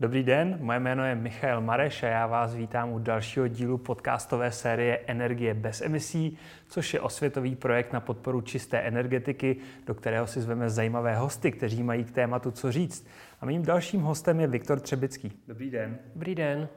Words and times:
Dobrý 0.00 0.22
den, 0.22 0.58
moje 0.60 0.80
jméno 0.80 1.04
je 1.04 1.14
Michal 1.14 1.60
Mareš 1.60 2.02
a 2.02 2.06
já 2.06 2.26
vás 2.26 2.54
vítám 2.54 2.92
u 2.92 2.98
dalšího 2.98 3.48
dílu 3.48 3.78
podcastové 3.78 4.52
série 4.52 4.98
Energie 5.06 5.54
bez 5.54 5.80
emisí, 5.80 6.38
což 6.68 6.94
je 6.94 7.00
osvětový 7.00 7.56
projekt 7.56 7.92
na 7.92 8.00
podporu 8.00 8.40
čisté 8.40 8.78
energetiky, 8.78 9.56
do 9.86 9.94
kterého 9.94 10.26
si 10.26 10.40
zveme 10.40 10.70
zajímavé 10.70 11.16
hosty, 11.16 11.52
kteří 11.52 11.82
mají 11.82 12.04
k 12.04 12.10
tématu 12.10 12.50
co 12.50 12.72
říct. 12.72 13.06
A 13.40 13.46
mým 13.46 13.62
dalším 13.62 14.00
hostem 14.00 14.40
je 14.40 14.46
Viktor 14.46 14.80
Třebický. 14.80 15.32
Dobrý 15.48 15.70
den. 15.70 15.98
Dobrý 16.14 16.34
den. 16.34 16.68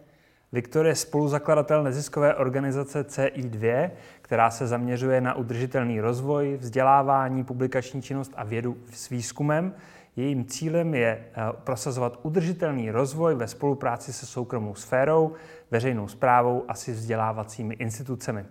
Viktor 0.52 0.85
je 0.85 0.95
spoluzakladatel 0.95 1.84
neziskové 1.84 2.35
organizace 2.35 3.08
CI2, 3.08 3.90
která 4.21 4.52
se 4.52 4.67
zaměřuje 4.67 5.21
na 5.21 5.34
udržitelný 5.34 6.02
rozvoj, 6.02 6.58
vzdělávání, 6.59 7.44
publikační 7.44 8.02
činnost 8.02 8.31
a 8.35 8.44
vědu 8.44 8.77
s 8.91 9.09
výzkumem. 9.09 9.73
Jejím 10.16 10.45
cílem 10.45 10.94
je 10.94 11.08
eh, 11.08 11.41
prosazovat 11.63 12.20
udržitelný 12.23 12.91
rozvoj 12.91 13.35
ve 13.35 13.48
spolupráci 13.48 14.13
se 14.13 14.26
soukromou 14.26 14.76
sférou, 14.76 15.34
veřejnou 15.72 16.08
zprávou 16.08 16.66
a 16.67 16.73
si 16.73 16.91
vzdělávacími 16.91 17.73
institucemi. 17.73 18.45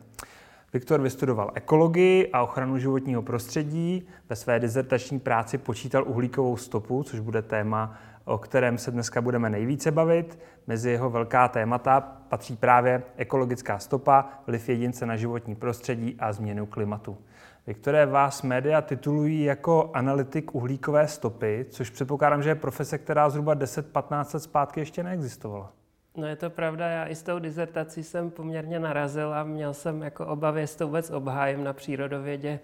Viktor 0.73 1.01
vystudoval 1.01 1.51
ekologii 1.55 2.31
a 2.33 2.43
ochranu 2.43 2.79
životního 2.79 3.23
prostředí. 3.23 4.09
Ve 4.29 4.37
své 4.37 4.61
dizertační 4.61 5.21
práci 5.21 5.59
počítal 5.59 6.05
uhlíkovou 6.07 6.57
stopu, 6.57 7.03
což 7.03 7.21
bude 7.21 7.43
téma, 7.43 7.99
o 8.25 8.39
kterém 8.39 8.79
se 8.79 8.91
dneska 8.91 9.21
budeme 9.21 9.51
nejvíce 9.51 9.91
bavit. 9.91 10.39
Mezi 10.67 10.91
jeho 10.91 11.11
velká 11.11 11.49
témata 11.49 12.01
patří 12.01 12.57
právě 12.57 13.03
ekologická 13.17 13.79
stopa, 13.79 14.29
vliv 14.47 14.69
jedince 14.69 15.07
na 15.07 15.17
životní 15.17 15.55
prostředí 15.55 16.17
a 16.19 16.33
změnu 16.33 16.67
klimatu. 16.67 17.19
Viktore, 17.67 18.07
vás 18.07 18.43
média 18.43 18.83
titulují 18.83 19.45
jako 19.45 19.91
analytik 19.95 20.55
uhlíkové 20.55 21.09
stopy, 21.09 21.67
což 21.71 21.91
předpokládám, 21.91 22.43
že 22.43 22.51
je 22.51 22.55
profese, 22.55 22.99
která 22.99 23.31
zhruba 23.31 23.55
10-15 23.55 24.35
let 24.35 24.41
zpátky 24.41 24.81
ještě 24.81 25.03
neexistovala. 25.03 25.73
No 26.17 26.27
je 26.27 26.37
to 26.37 26.51
pravda, 26.51 26.89
já 26.89 27.07
i 27.07 27.15
s 27.15 27.23
tou 27.23 27.39
dizertací 27.39 28.05
jsem 28.05 28.31
poměrně 28.31 28.81
narazil 28.81 29.35
a 29.35 29.45
měl 29.45 29.75
jsem 29.75 30.03
jako 30.03 30.27
obavy, 30.27 30.61
jestli 30.61 30.79
to 30.79 30.87
vůbec 30.87 31.11
obhájím 31.11 31.65
na 31.65 31.73
přírodovědě, 31.73 32.61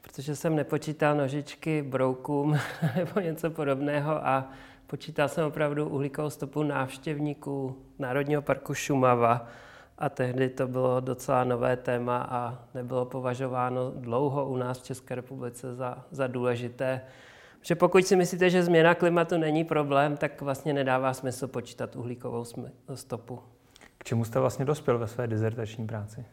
protože 0.00 0.36
jsem 0.36 0.56
nepočítal 0.56 1.16
nožičky 1.16 1.82
broukům 1.82 2.58
nebo 2.96 3.20
něco 3.20 3.50
podobného 3.50 4.26
a 4.26 4.50
počítal 4.86 5.28
jsem 5.28 5.46
opravdu 5.46 5.88
uhlíkovou 5.88 6.30
stopu 6.30 6.62
návštěvníků 6.62 7.76
Národního 7.98 8.42
parku 8.42 8.74
Šumava 8.74 9.48
a 10.00 10.08
tehdy 10.08 10.48
to 10.48 10.68
bylo 10.68 11.00
docela 11.00 11.44
nové 11.44 11.76
téma 11.76 12.26
a 12.30 12.58
nebylo 12.74 13.04
považováno 13.04 13.90
dlouho 13.90 14.48
u 14.48 14.56
nás 14.56 14.80
v 14.80 14.84
České 14.84 15.14
republice 15.14 15.74
za, 15.74 16.04
za 16.10 16.26
důležité. 16.26 17.00
Že 17.62 17.74
pokud 17.74 18.06
si 18.06 18.16
myslíte, 18.16 18.50
že 18.50 18.62
změna 18.62 18.94
klimatu 18.94 19.38
není 19.38 19.64
problém, 19.64 20.16
tak 20.16 20.40
vlastně 20.40 20.72
nedává 20.72 21.14
smysl 21.14 21.48
počítat 21.48 21.96
uhlíkovou 21.96 22.44
stopu. 22.94 23.40
K 23.98 24.04
čemu 24.04 24.24
jste 24.24 24.40
vlastně 24.40 24.64
dospěl 24.64 24.98
ve 24.98 25.06
své 25.06 25.26
dizertační 25.26 25.86
práci? 25.86 26.24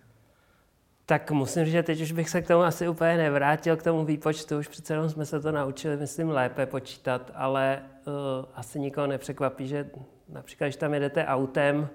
Tak 1.06 1.32
musím 1.32 1.66
říct, 1.66 1.72
že 1.72 1.84
teď 1.84 2.02
už 2.02 2.12
bych 2.12 2.30
se 2.30 2.42
k 2.42 2.48
tomu 2.48 2.64
asi 2.64 2.88
úplně 2.88 3.18
nevrátil, 3.18 3.78
k 3.78 3.84
tomu 3.84 4.06
výpočtu. 4.06 4.58
Už 4.58 4.68
přece 4.68 4.94
jenom 4.94 5.10
jsme 5.10 5.26
se 5.26 5.40
to 5.40 5.52
naučili, 5.52 5.98
myslím, 5.98 6.30
lépe 6.30 6.66
počítat, 6.66 7.32
ale 7.36 7.82
uh, 8.08 8.14
asi 8.56 8.80
nikoho 8.80 9.08
nepřekvapí, 9.08 9.68
že 9.68 9.90
například, 10.30 10.68
když 10.68 10.76
tam 10.76 10.94
jedete 10.94 11.26
autem, 11.26 11.90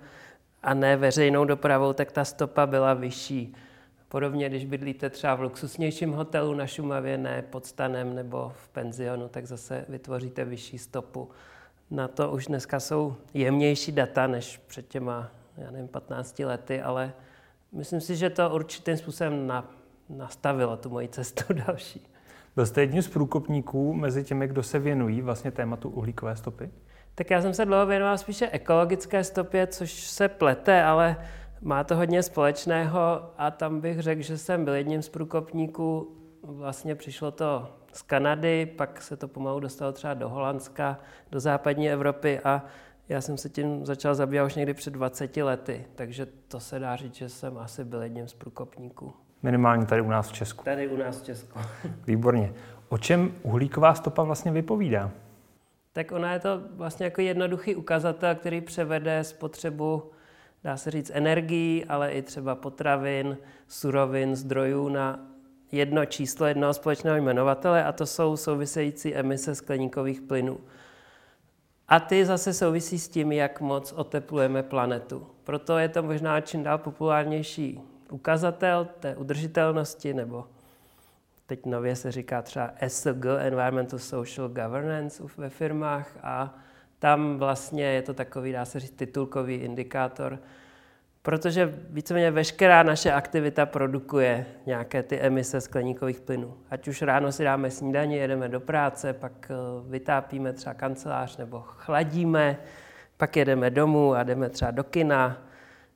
a 0.63 0.75
ne 0.75 0.97
veřejnou 0.97 1.45
dopravou, 1.45 1.93
tak 1.93 2.13
ta 2.13 2.25
stopa 2.25 2.67
byla 2.67 2.95
vyšší. 2.95 3.55
Podobně, 4.09 4.49
když 4.49 4.65
bydlíte 4.65 5.11
třeba 5.11 5.35
v 5.35 5.41
luxusnějším 5.41 6.13
hotelu 6.13 6.55
na 6.55 6.67
Šumavě, 6.67 7.19
ne 7.19 7.43
pod 7.50 7.67
stanem 7.67 8.15
nebo 8.15 8.53
v 8.56 8.69
penzionu, 8.69 9.28
tak 9.28 9.47
zase 9.47 9.84
vytvoříte 9.89 10.45
vyšší 10.45 10.78
stopu. 10.78 11.31
Na 11.91 12.09
to 12.09 12.31
už 12.31 12.47
dneska 12.47 12.81
jsou 12.81 13.17
jemnější 13.34 13.93
data 13.93 14.27
než 14.27 14.61
před 14.67 14.89
těma, 14.89 15.31
já 15.56 15.71
nevím, 15.71 15.89
15 15.89 16.39
lety, 16.39 16.83
ale 16.83 17.12
myslím 17.72 18.01
si, 18.01 18.17
že 18.17 18.31
to 18.31 18.51
určitým 18.51 18.97
způsobem 18.97 19.47
na, 19.47 19.71
nastavilo 20.09 20.77
tu 20.77 20.91
moji 20.91 21.09
cestu 21.09 21.45
další. 21.67 22.09
Byl 22.56 22.67
jste 22.67 22.81
jedním 22.81 23.03
z 23.03 23.09
průkopníků 23.09 23.95
mezi 23.95 24.25
těmi, 24.25 24.49
kdo 24.49 24.62
se 24.62 24.78
věnují 24.78 25.22
vlastně 25.22 25.51
tématu 25.51 25.89
uhlíkové 25.89 26.37
stopy? 26.37 26.71
Tak 27.15 27.31
já 27.31 27.43
jsem 27.43 27.55
se 27.55 27.65
dlouho 27.65 27.87
věnoval 27.87 28.19
spíše 28.19 28.49
ekologické 28.49 29.25
stopě, 29.25 29.67
což 29.67 29.93
se 29.93 30.28
plete, 30.28 30.84
ale 30.84 31.17
má 31.61 31.84
to 31.84 31.97
hodně 31.97 32.23
společného 32.23 33.31
a 33.39 33.50
tam 33.50 33.81
bych 33.81 34.00
řekl, 34.00 34.23
že 34.23 34.39
jsem 34.39 34.65
byl 34.65 34.75
jedním 34.75 35.03
z 35.03 35.09
průkopníků. 35.09 36.17
Vlastně 36.43 36.95
přišlo 36.95 37.31
to 37.31 37.69
z 37.93 38.03
Kanady, 38.03 38.67
pak 38.67 39.03
se 39.03 39.17
to 39.17 39.28
pomalu 39.28 39.61
dostalo 39.61 39.93
třeba 39.93 40.15
do 40.15 40.28
Holandska, 40.28 40.99
do 41.31 41.41
západní 41.41 41.91
Evropy 41.91 42.41
a 42.45 42.62
já 43.09 43.21
jsem 43.21 43.39
se 43.39 43.49
tím 43.49 43.87
začal 43.87 44.15
zabývat 44.15 44.47
už 44.47 44.55
někdy 44.55 44.75
před 44.75 44.91
20 44.91 45.37
lety, 45.37 45.84
takže 45.95 46.27
to 46.49 46.61
se 46.61 46.78
dá 46.78 46.97
říct, 46.97 47.15
že 47.15 47.28
jsem 47.28 47.59
asi 47.59 47.84
byl 47.84 48.03
jedním 48.03 48.28
z 48.28 48.34
průkopníků. 48.34 49.12
Minimálně 49.43 49.87
tady 49.87 50.03
u 50.03 50.09
nás 50.09 50.28
v 50.28 50.33
Česku. 50.33 50.65
Tady 50.65 50.89
u 50.89 50.97
nás 50.97 51.22
v 51.22 51.25
Česku. 51.25 51.59
Výborně. 52.06 52.53
O 52.89 52.99
čem 52.99 53.34
uhlíková 53.43 53.95
stopa 53.95 54.22
vlastně 54.22 54.53
vypovídá? 54.53 55.11
Tak 55.92 56.12
ona 56.12 56.32
je 56.32 56.38
to 56.38 56.60
vlastně 56.70 57.04
jako 57.04 57.20
jednoduchý 57.20 57.76
ukazatel, 57.76 58.34
který 58.34 58.60
převede 58.60 59.25
spotřebu, 59.25 60.10
dá 60.64 60.76
se 60.76 60.91
říct, 60.91 61.10
energií, 61.14 61.84
ale 61.84 62.12
i 62.12 62.22
třeba 62.22 62.54
potravin, 62.54 63.38
surovin, 63.69 64.36
zdrojů 64.36 64.88
na 64.88 65.28
jedno 65.72 66.06
číslo 66.06 66.47
jednoho 66.47 66.75
společného 66.75 67.16
jmenovatele 67.16 67.84
a 67.84 67.92
to 67.92 68.06
jsou 68.06 68.36
související 68.36 69.14
emise 69.14 69.54
skleníkových 69.54 70.20
plynů. 70.20 70.60
A 71.88 72.00
ty 72.00 72.26
zase 72.26 72.53
souvisí 72.53 72.98
s 72.98 73.09
tím, 73.09 73.32
jak 73.32 73.60
moc 73.60 73.92
oteplujeme 73.92 74.62
planetu. 74.62 75.26
Proto 75.44 75.78
je 75.78 75.88
to 75.88 76.03
možná 76.03 76.41
čím 76.41 76.62
dál 76.62 76.78
populárnější 76.78 77.80
ukazatel 78.10 78.88
té 79.00 79.16
udržitelnosti 79.16 80.14
nebo 80.14 80.44
teď 81.53 81.67
nově 81.67 81.97
se 81.97 82.13
říká 82.13 82.43
třeba 82.43 82.71
ESG, 82.81 83.25
Environmental 83.39 83.99
Social 83.99 84.49
Governance 84.49 85.23
ve 85.37 85.51
firmách 85.51 86.19
a 86.23 86.59
tam 86.99 87.39
vlastně 87.39 87.85
je 87.85 88.03
to 88.03 88.15
takový, 88.15 88.53
dá 88.53 88.65
se 88.65 88.81
říct, 88.81 88.97
titulkový 88.97 89.55
indikátor, 89.55 90.39
protože 91.23 91.75
víceméně 91.91 92.31
veškerá 92.31 92.83
naše 92.83 93.13
aktivita 93.13 93.67
produkuje 93.67 94.47
nějaké 94.67 95.03
ty 95.03 95.19
emise 95.21 95.61
skleníkových 95.61 96.21
plynů. 96.21 96.55
Ať 96.71 96.89
už 96.89 97.03
ráno 97.03 97.33
si 97.33 97.45
dáme 97.45 97.71
snídaní, 97.71 98.17
jedeme 98.17 98.49
do 98.49 98.61
práce, 98.61 99.13
pak 99.13 99.51
eh, 99.51 99.55
vytápíme 99.91 100.53
třeba 100.53 100.75
kancelář 100.75 101.37
nebo 101.37 101.61
chladíme, 101.61 102.57
pak 103.17 103.37
jedeme 103.37 103.71
domů 103.71 104.15
a 104.15 104.23
jdeme 104.23 104.49
třeba 104.49 104.71
do 104.71 104.84
kina, 104.84 105.43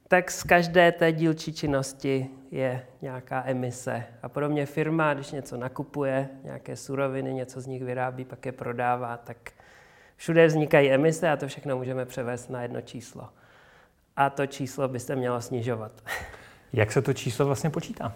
tak 0.09 0.31
z 0.31 0.43
každé 0.43 0.93
té 0.93 1.13
dílčí 1.13 1.53
činnosti 1.53 2.31
je 2.51 2.87
nějaká 3.03 3.43
emise. 3.47 4.05
A 4.23 4.29
podobně 4.29 4.67
firma, 4.67 5.15
když 5.15 5.33
něco 5.33 5.57
nakupuje, 5.57 6.29
nějaké 6.45 6.77
suroviny, 6.77 7.35
něco 7.35 7.61
z 7.61 7.67
nich 7.67 7.85
vyrábí, 7.85 8.25
pak 8.25 8.47
je 8.47 8.53
prodává, 8.53 9.17
tak 9.17 9.37
všude 10.17 10.47
vznikají 10.47 10.91
emise 10.91 11.31
a 11.31 11.37
to 11.37 11.49
všechno 11.49 11.77
můžeme 11.77 12.07
převést 12.07 12.51
na 12.51 12.63
jedno 12.63 12.81
číslo. 12.81 13.29
A 14.17 14.31
to 14.31 14.47
číslo 14.47 14.89
by 14.89 15.01
se 15.01 15.17
mělo 15.17 15.41
snižovat. 15.41 15.93
Jak 16.73 16.93
se 16.93 17.03
to 17.03 17.13
číslo 17.13 17.47
vlastně 17.47 17.71
počítá? 17.71 18.13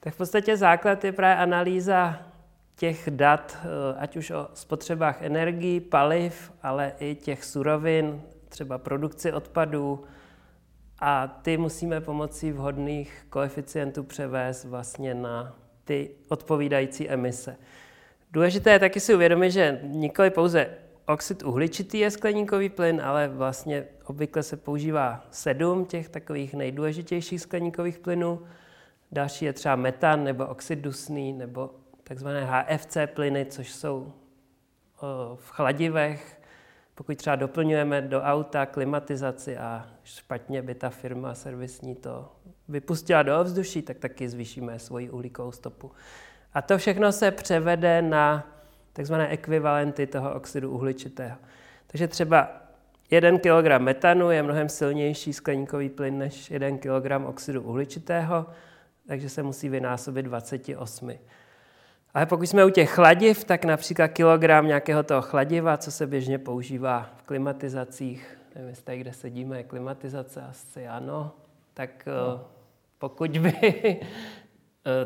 Tak 0.00 0.14
v 0.14 0.16
podstatě 0.16 0.56
základ 0.56 1.04
je 1.04 1.12
právě 1.12 1.42
analýza 1.42 2.18
těch 2.76 3.10
dat, 3.10 3.58
eh, 3.62 3.96
ať 3.98 4.16
už 4.16 4.30
o 4.30 4.48
spotřebách 4.54 5.22
energií, 5.22 5.80
paliv, 5.80 6.52
ale 6.62 6.92
i 6.98 7.14
těch 7.14 7.44
surovin, 7.44 8.22
třeba 8.48 8.78
produkci 8.78 9.32
odpadů, 9.32 10.04
a 10.98 11.26
ty 11.26 11.56
musíme 11.56 12.00
pomocí 12.00 12.52
vhodných 12.52 13.26
koeficientů 13.30 14.02
převést 14.02 14.64
vlastně 14.64 15.14
na 15.14 15.58
ty 15.84 16.10
odpovídající 16.28 17.08
emise. 17.08 17.56
Důležité 18.32 18.70
je 18.70 18.78
taky 18.78 19.00
si 19.00 19.14
uvědomit, 19.14 19.50
že 19.50 19.80
nikoli 19.82 20.30
pouze 20.30 20.70
oxid 21.06 21.42
uhličitý 21.42 21.98
je 21.98 22.10
skleníkový 22.10 22.68
plyn, 22.68 23.00
ale 23.04 23.28
vlastně 23.28 23.84
obvykle 24.04 24.42
se 24.42 24.56
používá 24.56 25.26
sedm 25.30 25.84
těch 25.84 26.08
takových 26.08 26.54
nejdůležitějších 26.54 27.40
skleníkových 27.40 27.98
plynů. 27.98 28.42
Další 29.12 29.44
je 29.44 29.52
třeba 29.52 29.76
metan 29.76 30.24
nebo 30.24 30.46
oxid 30.46 30.76
dusný 30.76 31.32
nebo 31.32 31.70
takzvané 32.04 32.44
HFC 32.44 32.96
plyny, 33.14 33.46
což 33.46 33.72
jsou 33.72 34.12
v 35.34 35.50
chladivech 35.50 36.35
pokud 36.96 37.16
třeba 37.16 37.36
doplňujeme 37.36 38.02
do 38.02 38.22
auta 38.22 38.66
klimatizaci 38.66 39.56
a 39.56 39.86
špatně 40.04 40.62
by 40.62 40.74
ta 40.74 40.90
firma 40.90 41.34
servisní 41.34 41.94
to 41.94 42.32
vypustila 42.68 43.22
do 43.22 43.40
ovzduší, 43.40 43.82
tak 43.82 43.98
taky 43.98 44.28
zvýšíme 44.28 44.78
svoji 44.78 45.10
uhlíkovou 45.10 45.52
stopu. 45.52 45.92
A 46.54 46.62
to 46.62 46.78
všechno 46.78 47.12
se 47.12 47.30
převede 47.30 48.02
na 48.02 48.52
takzvané 48.92 49.28
ekvivalenty 49.28 50.06
toho 50.06 50.34
oxidu 50.34 50.70
uhličitého. 50.70 51.36
Takže 51.86 52.08
třeba 52.08 52.48
1 53.10 53.38
kg 53.38 53.78
metanu 53.78 54.30
je 54.30 54.42
mnohem 54.42 54.68
silnější 54.68 55.32
skleníkový 55.32 55.88
plyn 55.88 56.18
než 56.18 56.50
1 56.50 56.70
kg 56.70 57.26
oxidu 57.26 57.62
uhličitého, 57.62 58.46
takže 59.08 59.28
se 59.28 59.42
musí 59.42 59.68
vynásobit 59.68 60.24
28. 60.24 61.12
Ale 62.16 62.26
pokud 62.26 62.46
jsme 62.46 62.64
u 62.64 62.70
těch 62.70 62.90
chladiv, 62.90 63.44
tak 63.44 63.64
například 63.64 64.08
kilogram 64.08 64.66
nějakého 64.66 65.02
toho 65.02 65.22
chladiva, 65.22 65.76
co 65.76 65.92
se 65.92 66.06
běžně 66.06 66.38
používá 66.38 67.10
v 67.16 67.22
klimatizacích, 67.22 68.38
nevím, 68.54 68.70
jestli 68.70 68.98
kde 68.98 69.12
sedíme, 69.12 69.56
je 69.56 69.62
klimatizace, 69.62 70.42
asi 70.42 70.88
ano, 70.88 71.32
tak 71.74 72.06
no. 72.06 72.44
pokud 72.98 73.38
by 73.38 73.52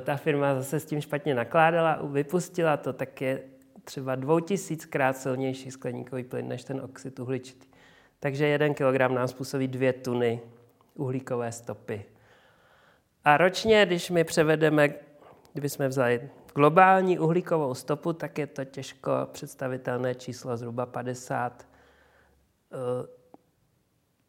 ta 0.05 0.17
firma 0.17 0.55
zase 0.55 0.81
s 0.81 0.85
tím 0.85 1.01
špatně 1.01 1.35
nakládala, 1.35 1.99
vypustila 2.03 2.77
to, 2.77 2.93
tak 2.93 3.21
je 3.21 3.43
třeba 3.85 4.15
dvoutisíckrát 4.15 5.17
silnější 5.17 5.71
skleníkový 5.71 6.25
plyn 6.25 6.49
než 6.49 6.65
ten 6.65 6.81
oxid 6.81 7.19
uhličitý. 7.19 7.67
Takže 8.21 8.47
jeden 8.47 8.75
kilogram 8.75 9.15
nám 9.15 9.29
způsobí 9.29 9.69
dvě 9.69 9.93
tuny 9.93 10.41
uhlíkové 10.95 11.53
stopy. 11.53 12.05
A 13.25 13.37
ročně, 13.37 13.87
když 13.87 14.11
my 14.11 14.25
převedeme, 14.25 14.89
kdybychom 15.53 15.89
vzali 15.89 16.31
globální 16.55 17.19
uhlíkovou 17.19 17.75
stopu, 17.75 18.13
tak 18.13 18.39
je 18.39 18.47
to 18.47 18.65
těžko 18.65 19.11
představitelné 19.33 20.15
číslo, 20.15 20.57
zhruba 20.57 20.87
50. 20.87 21.67
Eh, 22.73 23.07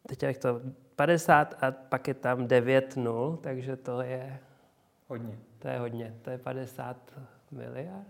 teď 0.07 0.23
jak 0.23 0.37
to 0.37 0.61
50 0.95 1.63
a 1.63 1.71
pak 1.71 2.07
je 2.07 2.13
tam 2.13 2.47
9 2.47 2.95
nul, 2.95 3.39
takže 3.41 3.75
to 3.75 4.01
je... 4.01 4.39
Hodně. 5.07 5.37
To 5.59 5.67
je 5.67 5.79
hodně, 5.79 6.15
to 6.21 6.29
je 6.29 6.37
50 6.37 6.97
miliard, 7.51 8.07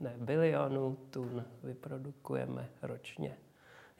ne, 0.00 0.14
bilionů 0.16 0.96
tun 1.10 1.44
vyprodukujeme 1.62 2.68
ročně 2.82 3.36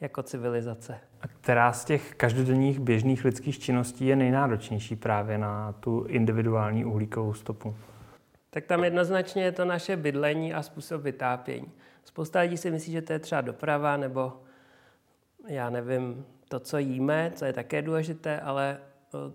jako 0.01 0.23
civilizace. 0.23 0.99
A 1.21 1.29
která 1.29 1.73
z 1.73 1.85
těch 1.85 2.15
každodenních 2.15 2.81
běžných 2.81 3.25
lidských 3.25 3.59
činností 3.59 4.07
je 4.07 4.17
nejnáročnější 4.17 4.97
právě 4.97 5.39
na 5.39 5.73
tu 5.73 6.05
individuální 6.09 6.85
uhlíkovou 6.85 7.35
stopu? 7.35 7.75
Tak 8.55 8.67
tam 8.67 8.85
jednoznačně 8.85 9.45
je 9.45 9.53
to 9.53 9.65
naše 9.65 9.97
bydlení 9.97 10.55
a 10.55 10.63
způsob 10.63 11.03
vytápění. 11.03 11.73
Spousta 12.05 12.41
lidí 12.41 12.57
si 12.57 12.71
myslí, 12.71 12.93
že 12.93 13.03
to 13.03 13.13
je 13.13 13.19
třeba 13.19 13.41
doprava 13.41 13.97
nebo 13.97 14.43
já 15.49 15.71
nevím, 15.71 16.27
to, 16.49 16.61
co 16.61 16.79
jíme, 16.79 17.33
co 17.35 17.45
je 17.45 17.53
také 17.53 17.83
důležité, 17.83 18.41
ale 18.41 18.79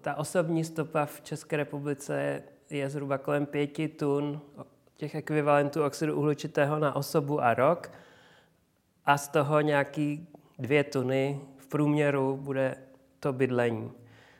ta 0.02 0.16
osobní 0.16 0.64
stopa 0.64 1.06
v 1.06 1.22
České 1.22 1.58
republice 1.58 2.22
je, 2.22 2.44
je 2.69 2.90
zhruba 2.90 3.18
kolem 3.18 3.46
pěti 3.46 3.88
tun 3.88 4.42
těch 4.96 5.16
ekvivalentů 5.16 5.84
oxidu 5.84 6.16
uhličitého 6.16 6.80
na 6.80 6.96
osobu 6.96 7.42
a 7.42 7.54
rok 7.54 7.92
a 9.06 9.18
z 9.18 9.28
toho 9.28 9.62
nějaký 9.62 10.28
dvě 10.60 10.84
tuny 10.84 11.42
v 11.58 11.68
průměru 11.68 12.38
bude 12.38 12.75
to 13.20 13.34
bydlení. 13.34 13.92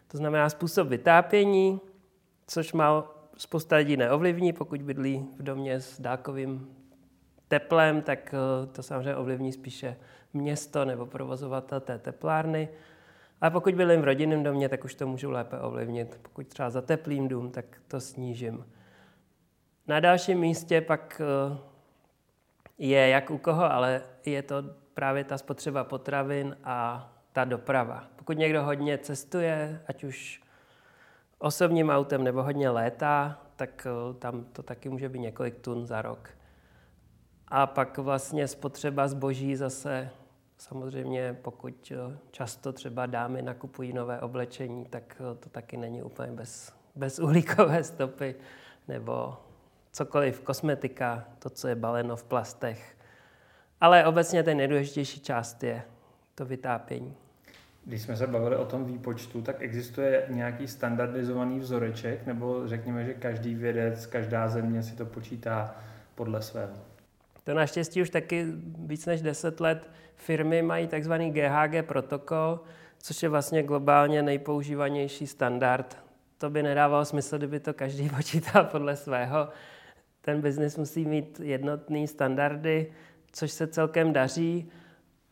To 0.08 0.18
znamená 0.18 0.50
způsob 0.50 0.88
vytápění, 0.88 1.82
což 2.48 2.74
má 2.74 3.17
spousta 3.38 3.76
lidí 3.76 3.98
neovlivní, 3.98 4.54
pokud 4.54 4.82
bydlí 4.82 5.28
v 5.38 5.44
domě 5.44 5.80
s 5.80 6.02
dálkovým 6.02 6.68
teplem, 7.48 8.02
tak 8.02 8.34
eh, 8.34 8.68
to 8.68 8.84
samozřejmě 8.84 9.16
ovlivní 9.16 9.52
spíše 9.52 9.98
město 10.34 10.86
nebo 10.86 11.06
provozovatel 11.06 11.80
té 11.80 12.00
teplárny. 12.00 12.70
A 13.42 13.50
pokud 13.50 13.76
bydlím 13.76 14.02
v 14.02 14.04
rodinném 14.04 14.44
domě, 14.44 14.70
tak 14.70 14.84
už 14.84 14.96
to 14.96 15.08
můžu 15.08 15.32
lépe 15.32 15.60
ovlivnit. 15.60 16.20
Pokud 16.22 16.48
třeba 16.48 16.70
za 16.70 16.82
teplým 16.82 17.28
dům, 17.28 17.52
tak 17.52 17.66
to 17.88 18.00
snížím. 18.00 18.66
Na 19.88 20.00
dalším 20.00 20.40
místě 20.40 20.82
pak 20.82 21.22
eh, 21.22 21.58
je 22.78 23.08
jak 23.08 23.32
u 23.32 23.38
koho, 23.38 23.72
ale 23.72 24.02
je 24.26 24.42
to 24.42 24.64
právě 24.94 25.24
ta 25.24 25.38
spotřeba 25.38 25.84
potravin 25.84 26.58
a 26.64 27.10
ta 27.34 27.46
doprava. 27.46 28.08
Pokud 28.16 28.38
někdo 28.38 28.64
hodně 28.64 28.98
cestuje, 28.98 29.82
ať 29.88 30.04
už 30.04 30.42
osobním 31.40 31.90
autem 31.90 32.24
nebo 32.24 32.44
hodně 32.44 32.70
létá, 32.70 33.42
tak 33.56 33.88
eh, 33.90 34.14
tam 34.14 34.44
to 34.44 34.64
taky 34.64 34.90
může 34.90 35.10
být 35.10 35.20
několik 35.20 35.60
tun 35.60 35.86
za 35.86 36.02
rok. 36.02 36.30
A 37.48 37.68
pak 37.68 37.98
vlastně 37.98 38.48
spotřeba 38.48 39.08
zboží 39.08 39.56
zase, 39.56 40.10
samozřejmě 40.58 41.38
pokud 41.42 41.92
eh, 41.92 42.18
často 42.32 42.74
třeba 42.74 43.06
dámy 43.06 43.42
nakupují 43.42 43.94
nové 43.94 44.22
oblečení, 44.22 44.86
tak 44.86 45.22
eh, 45.22 45.36
to 45.36 45.50
taky 45.50 45.78
není 45.78 46.04
úplně 46.04 46.32
bez, 46.32 46.74
bez 46.96 47.20
uhlíkové 47.26 47.84
stopy, 47.84 48.36
nebo 48.88 49.38
cokoliv, 49.92 50.42
kosmetika, 50.42 51.26
to, 51.40 51.50
co 51.50 51.68
je 51.68 51.76
baleno 51.76 52.16
v 52.16 52.24
plastech, 52.24 52.98
ale 53.82 54.06
obecně 54.06 54.44
ten 54.44 54.58
nejdůležitější 54.58 55.20
část 55.20 55.64
je 55.64 55.84
to 56.36 56.46
vytápění. 56.46 57.27
Když 57.88 58.02
jsme 58.02 58.18
se 58.18 58.28
bavili 58.28 58.56
o 58.56 58.66
tom 58.66 58.86
výpočtu, 58.86 59.42
tak 59.42 59.56
existuje 59.60 60.26
nějaký 60.30 60.68
standardizovaný 60.68 61.60
vzoreček, 61.60 62.26
nebo 62.26 62.68
řekněme, 62.68 63.06
že 63.06 63.14
každý 63.14 63.56
vědec, 63.56 64.06
každá 64.06 64.48
země 64.48 64.84
si 64.84 64.96
to 64.96 65.06
počítá 65.06 65.76
podle 66.16 66.42
svého? 66.42 66.74
To 67.44 67.54
naštěstí 67.54 68.02
už 68.02 68.10
taky 68.10 68.46
víc 68.86 69.06
než 69.06 69.22
10 69.22 69.60
let 69.60 69.90
firmy 70.16 70.62
mají 70.62 70.88
takzvaný 70.88 71.32
GHG 71.32 71.86
protokol, 71.86 72.60
což 72.98 73.24
je 73.24 73.30
vlastně 73.30 73.64
globálně 73.64 74.22
nejpoužívanější 74.24 75.28
standard. 75.28 75.98
To 76.38 76.50
by 76.50 76.64
nedávalo 76.64 77.06
smysl, 77.06 77.38
kdyby 77.38 77.60
to 77.60 77.74
každý 77.74 78.10
počítal 78.16 78.66
podle 78.66 78.96
svého. 78.96 79.50
Ten 80.22 80.42
biznis 80.42 80.78
musí 80.78 81.06
mít 81.06 81.40
jednotné 81.44 82.08
standardy, 82.08 82.92
což 83.32 83.52
se 83.52 83.68
celkem 83.68 84.14
daří. 84.14 84.72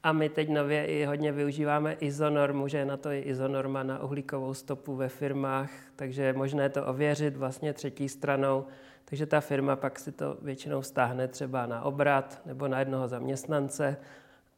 A 0.06 0.12
my 0.12 0.30
teď 0.30 0.50
nově 0.50 0.86
i 0.86 1.06
hodně 1.06 1.32
využíváme 1.32 1.94
izonormu, 1.94 2.68
že 2.68 2.78
je 2.78 2.86
na 2.86 2.98
to 2.98 3.10
i 3.10 3.20
izonorma 3.20 3.84
na 3.84 4.04
uhlíkovou 4.04 4.54
stopu 4.54 4.96
ve 4.96 5.10
firmách, 5.10 5.70
takže 5.96 6.22
je 6.22 6.34
možné 6.34 6.70
to 6.70 6.86
ověřit 6.86 7.38
vlastně 7.38 7.74
třetí 7.74 8.10
stranou. 8.10 8.66
Takže 9.06 9.26
ta 9.26 9.42
firma 9.42 9.76
pak 9.76 10.00
si 10.00 10.12
to 10.12 10.38
většinou 10.42 10.82
stáhne 10.82 11.28
třeba 11.28 11.66
na 11.66 11.82
obrat 11.82 12.42
nebo 12.46 12.68
na 12.68 12.80
jednoho 12.80 13.08
zaměstnance 13.08 13.98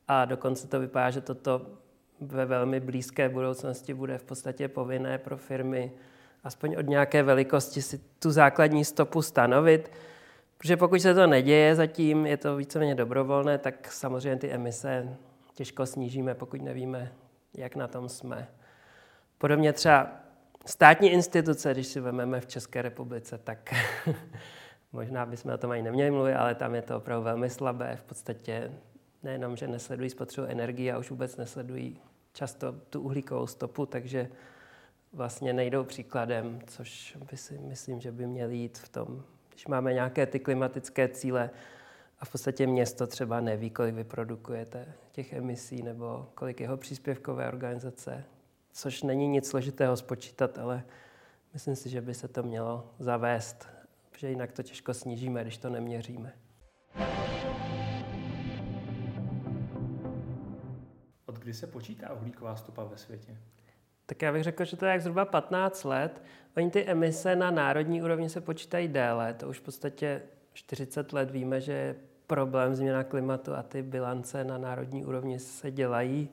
a 0.08 0.26
dokonce 0.26 0.68
to 0.68 0.80
vypadá, 0.80 1.10
že 1.10 1.22
toto 1.22 1.62
ve 2.22 2.46
velmi 2.46 2.80
blízké 2.80 3.30
budoucnosti 3.30 3.94
bude 3.94 4.18
v 4.18 4.24
podstatě 4.24 4.68
povinné 4.68 5.18
pro 5.18 5.38
firmy 5.38 5.92
aspoň 6.44 6.76
od 6.80 6.88
nějaké 6.88 7.24
velikosti 7.24 7.82
si 7.82 8.02
tu 8.20 8.32
základní 8.32 8.86
stopu 8.86 9.22
stanovit. 9.22 9.92
Protože 10.58 10.78
pokud 10.78 11.02
se 11.02 11.14
to 11.14 11.28
neděje 11.28 11.76
zatím, 11.76 12.26
je 12.26 12.38
to 12.38 12.56
víceméně 12.56 12.96
dobrovolné, 12.96 13.58
tak 13.58 13.92
samozřejmě 13.92 14.36
ty 14.36 14.52
emise 14.52 15.18
těžko 15.58 15.86
snížíme, 15.86 16.36
pokud 16.36 16.62
nevíme, 16.62 17.12
jak 17.54 17.76
na 17.76 17.88
tom 17.88 18.10
jsme. 18.10 18.48
Podobně 19.38 19.74
třeba 19.74 20.12
státní 20.66 21.10
instituce, 21.10 21.74
když 21.74 21.88
si 21.88 22.00
vezmeme 22.00 22.42
v 22.42 22.48
České 22.48 22.82
republice, 22.82 23.38
tak 23.38 23.74
možná 24.92 25.26
bychom 25.26 25.54
o 25.54 25.58
tom 25.58 25.72
ani 25.72 25.82
neměli 25.82 26.12
mluvit, 26.12 26.34
ale 26.34 26.56
tam 26.56 26.76
je 26.76 26.82
to 26.82 26.98
opravdu 26.98 27.24
velmi 27.24 27.50
slabé. 27.50 27.96
V 27.96 28.04
podstatě 28.04 28.72
nejenom, 29.24 29.56
že 29.56 29.68
nesledují 29.68 30.10
spotřebu 30.10 30.48
energie, 30.48 30.94
a 30.94 30.98
už 30.98 31.10
vůbec 31.10 31.38
nesledují 31.38 32.00
často 32.34 32.72
tu 32.72 33.02
uhlíkovou 33.02 33.48
stopu, 33.48 33.86
takže 33.86 34.30
vlastně 35.14 35.54
nejdou 35.54 35.84
příkladem, 35.84 36.60
což 36.68 37.18
by 37.32 37.38
si 37.38 37.58
myslím, 37.58 38.02
že 38.02 38.12
by 38.12 38.28
měli 38.28 38.56
jít 38.56 38.78
v 38.78 38.90
tom 38.90 39.24
když 39.58 39.68
máme 39.68 39.94
nějaké 39.94 40.26
ty 40.26 40.40
klimatické 40.40 41.08
cíle 41.08 41.50
a 42.20 42.26
v 42.26 42.32
podstatě 42.32 42.68
město 42.68 43.08
třeba 43.08 43.40
neví, 43.40 43.70
kolik 43.70 43.96
vyprodukujete 43.96 44.94
těch 45.12 45.34
emisí 45.34 45.84
nebo 45.84 46.30
kolik 46.36 46.60
jeho 46.60 46.78
příspěvkové 46.78 47.48
organizace, 47.48 48.24
což 48.72 49.04
není 49.04 49.28
nic 49.28 49.50
složitého 49.50 49.98
spočítat, 49.98 50.58
ale 50.58 50.84
myslím 51.54 51.76
si, 51.76 51.90
že 51.90 52.02
by 52.02 52.14
se 52.14 52.28
to 52.28 52.44
mělo 52.44 52.94
zavést, 53.00 53.68
protože 54.10 54.30
jinak 54.30 54.52
to 54.52 54.64
těžko 54.64 54.94
snížíme, 54.94 55.42
když 55.42 55.58
to 55.58 55.70
neměříme. 55.70 56.34
Od 61.26 61.40
kdy 61.40 61.54
se 61.54 61.68
počítá 61.68 62.14
uhlíková 62.14 62.56
stopa 62.56 62.84
ve 62.84 62.98
světě? 62.98 63.38
Tak 64.06 64.22
já 64.22 64.32
bych 64.32 64.44
řekl, 64.44 64.66
že 64.66 64.78
to 64.78 64.86
je 64.86 64.92
jak 64.92 65.02
zhruba 65.02 65.26
15 65.26 65.84
let. 65.84 66.24
Oni 66.58 66.72
ty 66.72 66.86
emise 66.86 67.36
na 67.36 67.52
národní 67.52 68.04
úrovni 68.04 68.30
se 68.30 68.42
počítají 68.42 68.88
déle. 68.88 69.34
To 69.34 69.50
už 69.50 69.60
v 69.60 69.62
podstatě 69.62 70.22
40 70.58 71.14
let 71.14 71.32
víme, 71.32 71.62
že 71.62 71.72
je 71.72 71.96
problém 72.28 72.76
změna 72.76 73.04
klimatu 73.04 73.54
a 73.54 73.64
ty 73.64 73.82
bilance 73.82 74.44
na 74.44 74.58
národní 74.58 75.06
úrovni 75.06 75.40
se 75.40 75.72
dělají. 75.72 76.30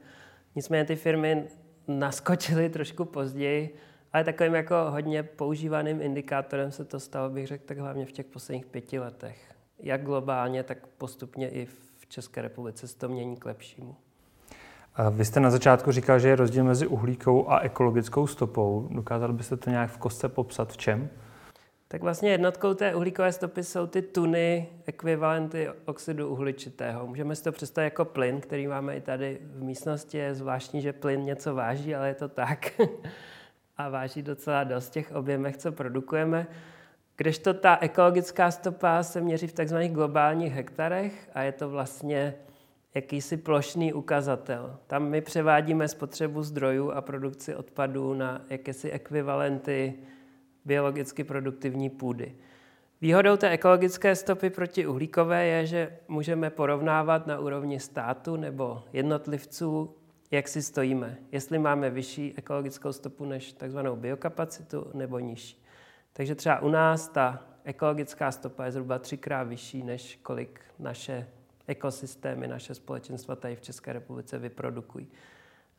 Nicméně 0.55 0.85
ty 0.85 0.97
firmy 0.97 1.45
naskočily 1.89 2.69
trošku 2.69 3.05
později, 3.05 3.77
ale 4.13 4.25
takovým 4.25 4.55
jako 4.55 4.75
hodně 4.89 5.23
používaným 5.23 6.03
indikátorem 6.03 6.71
se 6.73 6.85
to 6.85 7.01
stalo, 7.01 7.31
bych 7.31 7.47
řekl, 7.47 7.65
tak 7.67 7.79
hlavně 7.79 8.07
v 8.07 8.13
těch 8.13 8.27
posledních 8.27 8.67
pěti 8.67 8.99
letech. 8.99 9.55
Jak 9.79 10.03
globálně, 10.03 10.63
tak 10.63 10.87
postupně 10.87 11.49
i 11.49 11.67
v 11.97 12.07
České 12.09 12.43
republice 12.43 12.89
se 12.89 12.99
to 12.99 13.09
mění 13.09 13.37
k 13.37 13.45
lepšímu. 13.45 13.97
Vy 15.11 15.25
jste 15.25 15.41
na 15.41 15.51
začátku 15.51 15.93
říkal, 15.93 16.19
že 16.19 16.29
je 16.29 16.37
rozdíl 16.37 16.65
mezi 16.65 16.87
uhlíkou 16.87 17.49
a 17.49 17.59
ekologickou 17.59 18.27
stopou. 18.27 18.89
Dokázal 18.91 19.33
byste 19.33 19.57
to 19.57 19.71
nějak 19.71 19.91
v 19.91 19.99
kostce 19.99 20.29
popsat 20.29 20.73
v 20.73 20.77
čem? 20.77 21.11
Tak 21.95 22.03
vlastně 22.03 22.31
jednotkou 22.31 22.75
té 22.75 22.95
uhlíkové 22.95 23.33
stopy 23.33 23.65
jsou 23.65 23.87
ty 23.87 24.03
tuny 24.03 24.69
ekvivalenty 24.87 25.69
oxidu 25.85 26.29
uhličitého. 26.29 27.07
Můžeme 27.07 27.37
si 27.37 27.45
to 27.45 27.53
představit 27.53 27.85
jako 27.85 28.05
plyn, 28.05 28.41
který 28.41 28.67
máme 28.67 28.97
i 28.97 29.01
tady 29.01 29.39
v 29.43 29.63
místnosti. 29.63 30.19
Je 30.19 30.35
zvláštní, 30.35 30.83
že 30.83 30.93
plyn 30.93 31.25
něco 31.25 31.55
váží, 31.55 31.95
ale 31.95 32.09
je 32.09 32.15
to 32.15 32.29
tak. 32.29 32.81
a 33.77 33.89
váží 33.89 34.23
docela 34.23 34.65
dost 34.65 34.91
těch 34.91 35.13
objemech, 35.13 35.57
co 35.57 35.73
produkujeme. 35.73 36.47
Kdežto 37.17 37.55
ta 37.55 37.79
ekologická 37.81 38.51
stopa 38.51 39.03
se 39.03 39.21
měří 39.21 39.47
v 39.47 39.53
tzv. 39.53 39.77
globálních 39.77 40.53
hektarech 40.53 41.31
a 41.35 41.43
je 41.43 41.53
to 41.53 41.69
vlastně 41.71 42.35
jakýsi 42.95 43.37
plošný 43.37 43.93
ukazatel. 43.93 44.77
Tam 44.87 45.09
my 45.09 45.21
převádíme 45.21 45.89
spotřebu 45.89 46.43
zdrojů 46.43 46.91
a 46.91 47.01
produkci 47.01 47.55
odpadů 47.55 48.15
na 48.15 48.43
jakési 48.51 48.91
ekvivalenty 48.91 49.95
biologicky 50.65 51.25
produktivní 51.25 51.91
půdy. 51.91 52.35
Výhodou 53.01 53.37
té 53.37 53.51
ekologické 53.51 54.17
stopy 54.17 54.51
proti 54.51 54.87
uhlíkové 54.87 55.47
je, 55.47 55.67
že 55.67 55.99
můžeme 56.09 56.51
porovnávat 56.51 57.27
na 57.27 57.39
úrovni 57.39 57.81
státu 57.81 58.37
nebo 58.37 58.83
jednotlivců, 58.93 59.95
jak 60.31 60.49
si 60.49 60.63
stojíme. 60.63 61.17
Jestli 61.33 61.59
máme 61.59 61.91
vyšší 61.91 62.35
ekologickou 62.37 62.93
stopu 62.93 63.25
než 63.25 63.53
takzvanou 63.53 63.97
biokapacitu 63.97 64.87
nebo 64.95 65.19
nižší. 65.19 65.65
Takže 66.13 66.35
třeba 66.35 66.61
u 66.61 66.69
nás 66.69 67.09
ta 67.09 67.43
ekologická 67.65 68.33
stopa 68.33 68.65
je 68.65 68.73
zhruba 68.73 68.99
třikrát 68.99 69.43
vyšší, 69.43 69.83
než 69.83 70.19
kolik 70.23 70.61
naše 70.79 71.29
ekosystémy, 71.67 72.47
naše 72.47 72.75
společenstva 72.75 73.37
tady 73.37 73.57
v 73.57 73.61
České 73.61 73.93
republice 73.93 74.39
vyprodukují. 74.39 75.09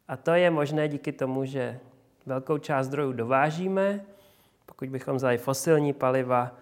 A 0.07 0.17
to 0.17 0.31
je 0.31 0.51
možné 0.51 0.87
díky 0.87 1.11
tomu, 1.11 1.45
že 1.45 1.79
velkou 2.25 2.57
část 2.57 2.85
zdrojů 2.85 3.11
dovážíme. 3.13 4.05
Pokud 4.65 4.89
bychom 4.89 5.15
vzali 5.15 5.37
fosilní 5.37 5.93
paliva, 5.93 6.55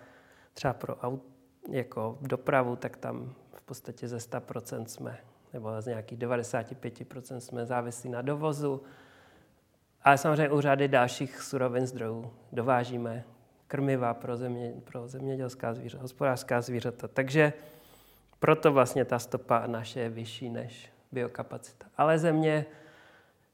třeba 0.54 0.74
pro 0.74 0.96
aut, 0.96 1.24
jako 1.70 2.18
dopravu, 2.22 2.76
tak 2.76 2.98
tam 2.98 3.34
v 3.54 3.62
podstatě 3.62 4.08
ze 4.08 4.18
100% 4.18 4.86
jsme, 4.86 5.18
nebo 5.54 5.82
z 5.82 5.86
nějakých 5.86 6.20
95% 6.20 7.38
jsme 7.38 7.66
závislí 7.66 8.10
na 8.10 8.22
dovozu. 8.22 8.84
Ale 10.02 10.18
samozřejmě 10.18 10.50
u 10.50 10.62
řady 10.62 10.88
dalších 10.88 11.42
surovin 11.42 11.88
zdrojů 11.88 12.34
dovážíme 12.52 13.24
krmiva 13.68 14.14
pro, 14.14 14.38
země, 14.38 14.74
pro 14.84 15.08
zemědělská 15.08 15.74
zvířata, 15.74 16.02
hospodářská 16.02 16.62
zvířata. 16.62 17.08
Takže 17.08 17.54
proto 18.40 18.72
vlastně 18.72 19.06
ta 19.06 19.20
stopa 19.20 19.68
naše 19.68 20.00
je 20.00 20.10
vyšší 20.10 20.50
než 20.50 20.92
biokapacita. 21.12 21.86
Ale 21.98 22.20
země, 22.20 22.66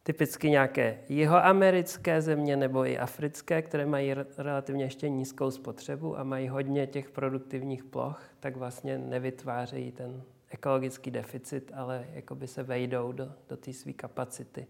typicky 0.09 0.49
nějaké 0.49 0.97
jihoamerické 1.09 2.21
země 2.21 2.57
nebo 2.57 2.85
i 2.85 2.97
africké, 2.97 3.61
které 3.61 3.85
mají 3.85 4.13
relativně 4.37 4.83
ještě 4.83 5.09
nízkou 5.09 5.51
spotřebu 5.51 6.19
a 6.19 6.23
mají 6.23 6.47
hodně 6.47 6.87
těch 6.87 7.09
produktivních 7.09 7.83
ploch, 7.83 8.23
tak 8.39 8.57
vlastně 8.57 8.97
nevytvářejí 8.97 9.91
ten 9.91 10.23
ekologický 10.49 11.11
deficit, 11.11 11.71
ale 11.75 12.07
jakoby 12.13 12.47
se 12.47 12.63
vejdou 12.63 13.11
do, 13.11 13.31
do 13.49 13.57
té 13.57 13.73
své 13.73 13.93
kapacity. 13.93 14.67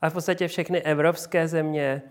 A 0.00 0.10
v 0.10 0.12
podstatě 0.12 0.48
všechny 0.48 0.82
evropské 0.82 1.48
země, 1.48 2.02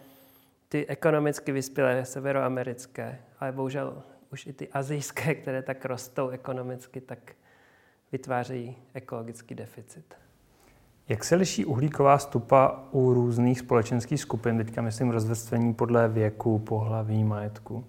ty 0.70 0.88
ekonomicky 0.88 1.52
vyspělé 1.52 2.06
severoamerické, 2.06 3.20
ale 3.40 3.52
bohužel 3.52 4.04
už 4.32 4.48
i 4.48 4.54
ty 4.54 4.70
azijské, 4.70 5.36
které 5.36 5.62
tak 5.62 5.86
rostou 5.86 6.30
ekonomicky, 6.30 7.02
tak 7.02 7.36
vytvářejí 8.12 8.78
ekologický 8.94 9.56
deficit. 9.56 10.25
Jak 11.10 11.24
se 11.24 11.36
liší 11.36 11.66
uhlíková 11.66 12.18
stupa 12.18 12.84
u 12.92 13.14
různých 13.14 13.60
společenských 13.60 14.22
skupin, 14.22 14.58
teďka 14.58 14.82
myslím 14.82 15.10
rozvrstvení 15.10 15.74
podle 15.74 16.08
věku, 16.08 16.60
pohlaví, 16.60 17.24
majetku? 17.24 17.86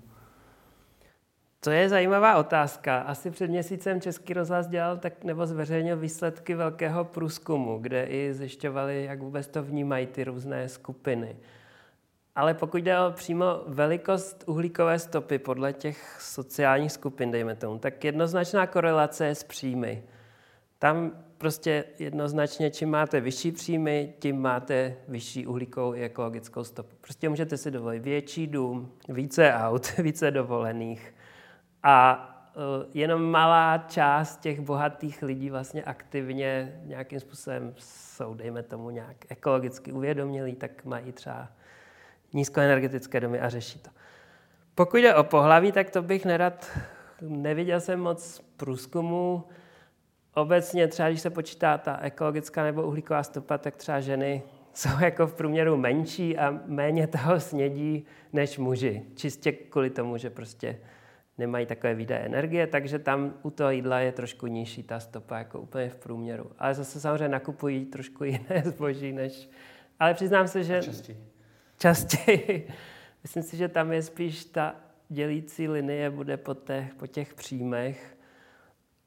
To 1.60 1.70
je 1.70 1.88
zajímavá 1.88 2.36
otázka. 2.36 2.98
Asi 2.98 3.30
před 3.30 3.50
měsícem 3.50 4.00
Český 4.00 4.34
rozhlas 4.34 4.66
dělal 4.66 4.96
tak, 4.96 5.24
nebo 5.24 5.46
zveřejnil 5.46 5.96
výsledky 5.96 6.54
velkého 6.54 7.04
průzkumu, 7.04 7.78
kde 7.78 8.04
i 8.04 8.34
zjišťovali, 8.34 9.04
jak 9.04 9.20
vůbec 9.20 9.48
to 9.48 9.62
vnímají 9.62 10.06
ty 10.06 10.24
různé 10.24 10.68
skupiny. 10.68 11.36
Ale 12.34 12.54
pokud 12.54 12.76
jde 12.76 13.00
o 13.00 13.12
přímo 13.12 13.44
velikost 13.66 14.44
uhlíkové 14.46 14.98
stopy 14.98 15.38
podle 15.38 15.72
těch 15.72 16.16
sociálních 16.20 16.92
skupin, 16.92 17.30
dejme 17.30 17.54
tomu, 17.54 17.78
tak 17.78 18.04
jednoznačná 18.04 18.66
korelace 18.66 19.26
je 19.26 19.34
s 19.34 19.44
příjmy. 19.44 20.02
Tam 20.78 21.12
prostě 21.38 21.84
jednoznačně, 21.98 22.70
čím 22.70 22.90
máte 22.90 23.20
vyšší 23.20 23.52
příjmy, 23.52 24.14
tím 24.18 24.40
máte 24.40 24.96
vyšší 25.08 25.46
uhlíkovou 25.46 25.94
i 25.94 26.02
ekologickou 26.02 26.64
stopu. 26.64 26.96
Prostě 27.00 27.28
můžete 27.28 27.56
si 27.56 27.70
dovolit 27.70 28.02
větší 28.02 28.46
dům, 28.46 28.92
více 29.08 29.52
aut, 29.54 29.92
více 29.98 30.30
dovolených. 30.30 31.14
A 31.82 32.28
uh, 32.56 32.90
jenom 32.94 33.30
malá 33.30 33.84
část 33.88 34.40
těch 34.40 34.60
bohatých 34.60 35.22
lidí 35.22 35.50
vlastně 35.50 35.84
aktivně 35.84 36.80
nějakým 36.84 37.20
způsobem 37.20 37.74
jsou, 37.78 38.34
dejme 38.34 38.62
tomu, 38.62 38.90
nějak 38.90 39.16
ekologicky 39.28 39.92
uvědomělí, 39.92 40.54
tak 40.54 40.84
mají 40.84 41.12
třeba 41.12 41.48
nízkoenergetické 42.32 43.20
domy 43.20 43.40
a 43.40 43.48
řeší 43.48 43.78
to. 43.78 43.90
Pokud 44.74 44.96
jde 44.96 45.14
o 45.14 45.24
pohlaví, 45.24 45.72
tak 45.72 45.90
to 45.90 46.02
bych 46.02 46.24
nerad, 46.24 46.70
neviděl 47.20 47.80
jsem 47.80 48.00
moc 48.00 48.44
průzkumu. 48.56 49.44
Obecně 50.36 50.88
třeba, 50.88 51.08
když 51.08 51.20
se 51.20 51.30
počítá 51.30 51.78
ta 51.78 51.98
ekologická 52.02 52.64
nebo 52.64 52.82
uhlíková 52.82 53.22
stopa, 53.22 53.58
tak 53.58 53.76
třeba 53.76 54.00
ženy 54.00 54.42
jsou 54.72 54.88
jako 55.00 55.26
v 55.26 55.34
průměru 55.34 55.76
menší 55.76 56.38
a 56.38 56.60
méně 56.66 57.06
toho 57.06 57.40
snědí 57.40 58.06
než 58.32 58.58
muži. 58.58 59.02
Čistě 59.14 59.52
kvůli 59.52 59.90
tomu, 59.90 60.16
že 60.16 60.30
prostě 60.30 60.80
nemají 61.38 61.66
takové 61.66 61.94
výdaje 61.94 62.20
energie, 62.20 62.66
takže 62.66 62.98
tam 62.98 63.34
u 63.42 63.50
toho 63.50 63.70
jídla 63.70 64.00
je 64.00 64.12
trošku 64.12 64.46
nižší 64.46 64.82
ta 64.82 65.00
stopa, 65.00 65.38
jako 65.38 65.60
úplně 65.60 65.88
v 65.88 65.96
průměru. 65.96 66.50
Ale 66.58 66.74
zase 66.74 67.00
samozřejmě 67.00 67.28
nakupují 67.28 67.84
trošku 67.84 68.24
jiné 68.24 68.62
zboží 68.64 69.12
než... 69.12 69.48
Ale 70.00 70.14
přiznám 70.14 70.48
se, 70.48 70.64
že... 70.64 70.82
Častěji 70.82 71.36
častěji. 71.78 72.68
Myslím 73.22 73.42
si, 73.42 73.56
že 73.56 73.68
tam 73.68 73.92
je 73.92 74.02
spíš 74.02 74.44
ta 74.44 74.76
dělící 75.08 75.68
linie 75.68 76.10
bude 76.10 76.36
po 76.36 76.54
těch, 76.54 76.94
po 76.94 77.06
těch 77.06 77.34
příjmech. 77.34 78.15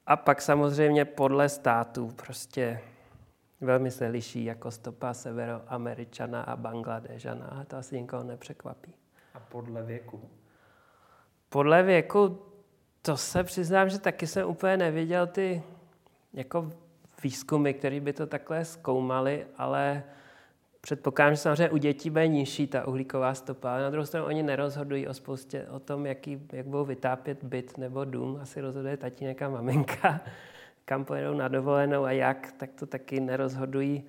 A 0.10 0.16
pak 0.16 0.42
samozřejmě 0.42 1.06
podle 1.06 1.50
států 1.50 2.12
prostě 2.16 2.82
velmi 3.62 3.92
se 3.92 4.08
liší 4.08 4.46
jako 4.46 4.72
stopa 4.72 5.14
severoameričana 5.14 6.42
a 6.42 6.56
bangladežana. 6.56 7.46
A 7.46 7.64
to 7.64 7.78
asi 7.78 8.02
nikoho 8.02 8.24
nepřekvapí. 8.24 8.94
A 9.34 9.40
podle 9.40 9.84
věku? 9.84 10.30
Podle 11.50 11.84
věku, 11.84 12.42
to 13.02 13.18
se 13.18 13.44
přiznám, 13.44 13.90
že 13.90 14.00
taky 14.00 14.28
jsem 14.28 14.48
úplně 14.48 14.78
neviděl 14.78 15.28
ty 15.28 15.64
jako 16.34 16.72
výzkumy, 17.24 17.74
které 17.74 18.00
by 18.00 18.14
to 18.14 18.28
takhle 18.28 18.66
zkoumaly, 18.66 19.48
ale 19.58 20.04
Předpokládám, 20.82 21.34
že 21.34 21.38
samozřejmě 21.38 21.70
u 21.70 21.78
dětí 21.78 22.10
bude 22.10 22.28
nižší 22.28 22.68
ta 22.68 22.88
uhlíková 22.88 23.34
stopa, 23.34 23.72
ale 23.72 23.82
na 23.82 23.90
druhou 23.90 24.06
stranu 24.06 24.26
oni 24.26 24.44
nerozhodují 24.44 25.08
o 25.08 25.14
spoustě, 25.14 25.68
o 25.70 25.80
tom, 25.80 26.06
jaký, 26.06 26.42
jak 26.52 26.66
budou 26.66 26.86
vytápět 26.86 27.44
byt 27.44 27.78
nebo 27.78 28.06
dům. 28.06 28.40
Asi 28.42 28.62
rozhoduje 28.62 28.98
tatínek 28.98 29.42
a 29.42 29.50
maminka, 29.50 30.22
kam 30.86 31.06
pojedou 31.06 31.34
na 31.34 31.48
dovolenou 31.48 32.04
a 32.04 32.12
jak, 32.12 32.54
tak 32.58 32.70
to 32.74 32.86
taky 32.86 33.20
nerozhodují. 33.20 34.04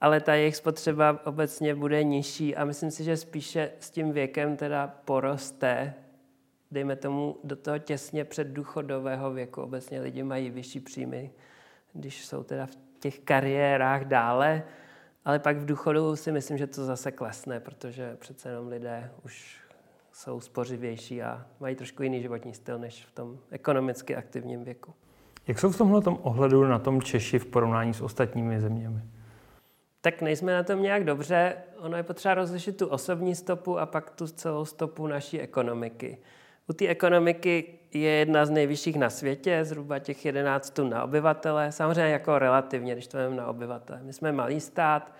Ale 0.00 0.20
ta 0.20 0.34
jejich 0.34 0.56
spotřeba 0.56 1.20
obecně 1.26 1.74
bude 1.74 2.04
nižší 2.04 2.56
a 2.56 2.64
myslím 2.64 2.90
si, 2.90 3.04
že 3.04 3.16
spíše 3.16 3.70
s 3.80 3.90
tím 3.90 4.12
věkem 4.12 4.56
teda 4.56 4.94
poroste, 5.04 5.94
dejme 6.70 6.96
tomu 6.96 7.36
do 7.44 7.56
toho 7.56 7.78
těsně 7.78 8.24
předdůchodového 8.24 9.32
věku. 9.32 9.62
Obecně 9.62 10.00
lidi 10.00 10.22
mají 10.22 10.50
vyšší 10.50 10.80
příjmy, 10.80 11.30
když 11.92 12.24
jsou 12.24 12.42
teda 12.42 12.66
v 12.66 12.76
těch 13.00 13.18
kariérách 13.18 14.04
dále, 14.04 14.62
ale 15.24 15.38
pak 15.38 15.56
v 15.56 15.64
důchodu 15.64 16.16
si 16.16 16.32
myslím, 16.32 16.58
že 16.58 16.66
to 16.66 16.84
zase 16.84 17.12
klesne, 17.12 17.60
protože 17.60 18.16
přece 18.16 18.48
jenom 18.48 18.68
lidé 18.68 19.10
už 19.24 19.60
jsou 20.12 20.40
spořivější 20.40 21.22
a 21.22 21.46
mají 21.60 21.76
trošku 21.76 22.02
jiný 22.02 22.22
životní 22.22 22.54
styl 22.54 22.78
než 22.78 23.04
v 23.04 23.12
tom 23.12 23.38
ekonomicky 23.50 24.16
aktivním 24.16 24.64
věku. 24.64 24.94
Jak 25.46 25.58
jsou 25.58 25.70
v 25.70 25.78
tomhle 25.78 26.02
ohledu 26.22 26.64
na 26.64 26.78
tom 26.78 27.02
Češi 27.02 27.38
v 27.38 27.46
porovnání 27.46 27.94
s 27.94 28.00
ostatními 28.00 28.60
zeměmi? 28.60 29.00
Tak 30.00 30.22
nejsme 30.22 30.54
na 30.54 30.62
tom 30.62 30.82
nějak 30.82 31.04
dobře. 31.04 31.56
Ono 31.78 31.96
je 31.96 32.02
potřeba 32.02 32.34
rozlišit 32.34 32.76
tu 32.76 32.86
osobní 32.86 33.34
stopu 33.34 33.78
a 33.78 33.86
pak 33.86 34.10
tu 34.10 34.26
celou 34.26 34.64
stopu 34.64 35.06
naší 35.06 35.40
ekonomiky. 35.40 36.18
U 36.70 36.72
té 36.72 36.88
ekonomiky 36.88 37.78
je 37.92 38.10
jedna 38.10 38.46
z 38.46 38.50
nejvyšších 38.50 38.96
na 38.96 39.10
světě, 39.10 39.64
zhruba 39.64 39.98
těch 39.98 40.24
11 40.24 40.70
tun 40.70 40.90
na 40.90 41.04
obyvatele. 41.04 41.72
Samozřejmě 41.72 42.12
jako 42.12 42.38
relativně, 42.38 42.92
když 42.92 43.06
to 43.06 43.16
vezmeme 43.16 43.36
na 43.36 43.46
obyvatele. 43.46 44.00
My 44.02 44.12
jsme 44.12 44.32
malý 44.32 44.60
stát, 44.60 45.12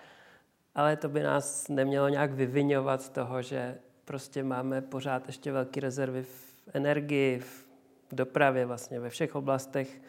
ale 0.75 0.95
to 0.95 1.09
by 1.09 1.23
nás 1.23 1.67
nemělo 1.67 2.09
nějak 2.09 2.31
vyvinovat 2.31 3.01
z 3.01 3.09
toho, 3.09 3.41
že 3.41 3.77
prostě 4.05 4.43
máme 4.43 4.81
pořád 4.81 5.27
ještě 5.27 5.51
velké 5.51 5.79
rezervy 5.79 6.23
v 6.23 6.69
energii, 6.73 7.39
v 7.39 7.65
dopravě, 8.11 8.65
vlastně 8.65 8.99
ve 8.99 9.09
všech 9.09 9.35
oblastech. 9.35 10.01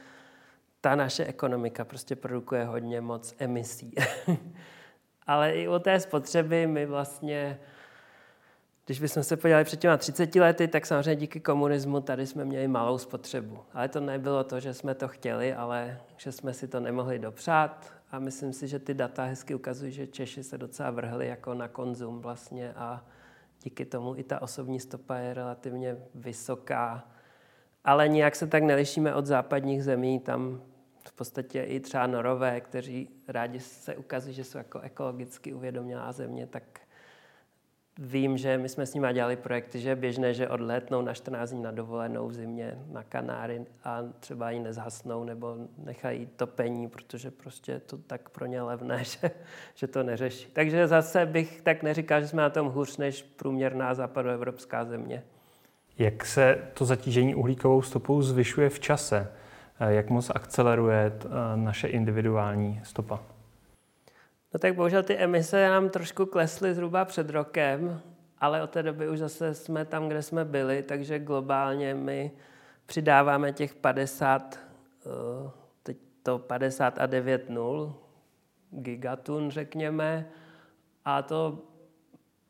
Ta 0.81 0.95
naše 0.95 1.25
ekonomika 1.25 1.85
prostě 1.85 2.17
produkuje 2.17 2.65
hodně 2.65 3.01
moc 3.01 3.35
emisí. 3.39 3.95
ale 5.27 5.53
i 5.53 5.69
o 5.69 5.79
té 5.79 6.01
spotřeby 6.01 6.67
my 6.67 6.87
vlastně 6.87 7.59
když 8.87 9.01
bychom 9.01 9.23
se 9.23 9.37
podívali 9.37 9.65
před 9.65 9.81
těma 9.81 9.97
30 9.97 10.35
lety, 10.35 10.69
tak 10.69 10.87
samozřejmě 10.87 11.17
díky 11.17 11.41
komunismu 11.41 12.01
tady 12.01 12.27
jsme 12.27 12.45
měli 12.45 12.69
malou 12.69 12.99
spotřebu. 12.99 13.59
Ale 13.73 13.89
to 13.89 14.01
nebylo 14.01 14.45
to, 14.45 14.61
že 14.61 14.75
jsme 14.75 14.95
to 14.95 15.09
chtěli, 15.09 15.55
ale 15.55 16.01
že 16.17 16.33
jsme 16.33 16.55
si 16.55 16.69
to 16.69 16.81
nemohli 16.81 17.19
dopřát. 17.19 17.93
A 18.11 18.19
myslím 18.19 18.53
si, 18.53 18.69
že 18.69 18.79
ty 18.79 18.95
data 18.95 19.25
hezky 19.25 19.55
ukazují, 19.55 19.93
že 19.93 20.07
Češi 20.07 20.45
se 20.45 20.59
docela 20.59 20.91
vrhli 20.91 21.29
jako 21.29 21.55
na 21.55 21.69
konzum 21.69 22.21
vlastně 22.21 22.73
a 22.73 23.05
díky 23.63 23.85
tomu 23.85 24.17
i 24.17 24.23
ta 24.23 24.43
osobní 24.43 24.81
stopa 24.81 25.17
je 25.17 25.35
relativně 25.35 25.97
vysoká. 26.15 27.09
Ale 27.85 28.09
nijak 28.09 28.37
se 28.37 28.47
tak 28.47 28.63
nelišíme 28.63 29.15
od 29.15 29.27
západních 29.27 29.85
zemí, 29.85 30.21
tam 30.21 30.63
v 31.09 31.13
podstatě 31.13 31.63
i 31.63 31.81
třeba 31.81 32.07
Norové, 32.07 32.61
kteří 32.61 33.09
rádi 33.29 33.61
se 33.61 33.97
ukazují, 33.97 34.35
že 34.35 34.45
jsou 34.45 34.59
jako 34.59 34.81
ekologicky 34.81 35.55
uvědomělá 35.55 36.13
země, 36.13 36.47
tak 36.47 36.81
vím, 37.99 38.39
že 38.39 38.59
my 38.59 38.69
jsme 38.69 38.87
s 38.87 38.95
nimi 38.95 39.07
dělali 39.13 39.37
projekty, 39.37 39.81
že 39.81 39.89
je 39.89 39.97
běžné, 39.97 40.35
že 40.35 40.49
odlétnou 40.49 41.03
na 41.03 41.15
14 41.15 41.51
dní 41.51 41.63
na 41.63 41.71
dovolenou 41.71 42.29
v 42.29 42.33
zimě 42.33 42.79
na 42.91 43.03
Kanáry 43.03 43.67
a 43.85 44.03
třeba 44.21 44.51
ji 44.51 44.61
nezhasnou 44.61 45.25
nebo 45.25 45.57
nechají 45.79 46.29
topení, 46.37 46.89
protože 46.89 47.31
prostě 47.31 47.73
je 47.73 47.81
to 47.81 47.99
tak 47.99 48.29
pro 48.29 48.47
ně 48.47 48.63
levné, 48.63 49.05
že, 49.05 49.31
že 49.75 49.87
to 49.87 50.03
neřeší. 50.03 50.49
Takže 50.53 50.89
zase 50.89 51.27
bych 51.27 51.61
tak 51.61 51.83
neříkal, 51.83 52.21
že 52.21 52.29
jsme 52.29 52.43
na 52.43 52.51
tom 52.51 52.69
hůř 52.69 52.97
než 52.97 53.23
průměrná 53.23 53.95
západoevropská 53.95 54.85
země. 54.85 55.23
Jak 55.99 56.25
se 56.25 56.59
to 56.75 56.85
zatížení 56.85 57.35
uhlíkovou 57.35 57.83
stopou 57.83 58.23
zvyšuje 58.23 58.69
v 58.69 58.81
čase? 58.81 59.33
Jak 59.89 60.11
moc 60.11 60.31
akceleruje 60.35 61.13
eh, 61.15 61.29
naše 61.55 61.89
individuální 61.89 62.81
stopa? 62.85 63.32
No 64.55 64.59
tak 64.59 64.75
bohužel 64.75 65.03
ty 65.03 65.17
emise 65.17 65.69
nám 65.69 65.91
trošku 65.91 66.27
klesly 66.27 66.75
zhruba 66.75 67.05
před 67.05 67.31
rokem, 67.31 68.01
ale 68.39 68.63
od 68.63 68.71
té 68.71 68.83
doby 68.83 69.09
už 69.09 69.19
zase 69.19 69.55
jsme 69.55 69.85
tam, 69.85 70.09
kde 70.09 70.23
jsme 70.23 70.45
byli, 70.45 70.83
takže 70.83 71.19
globálně 71.19 71.95
my 71.95 72.31
přidáváme 72.87 73.53
těch 73.53 73.75
50, 73.75 74.59
eh, 75.07 75.51
teď 75.83 75.97
to 76.23 76.39
50 76.39 76.99
a 76.99 77.07
9 77.07 77.51
nul 77.51 77.95
gigatun, 78.71 79.51
řekněme, 79.51 80.29
a 81.05 81.23
to 81.23 81.59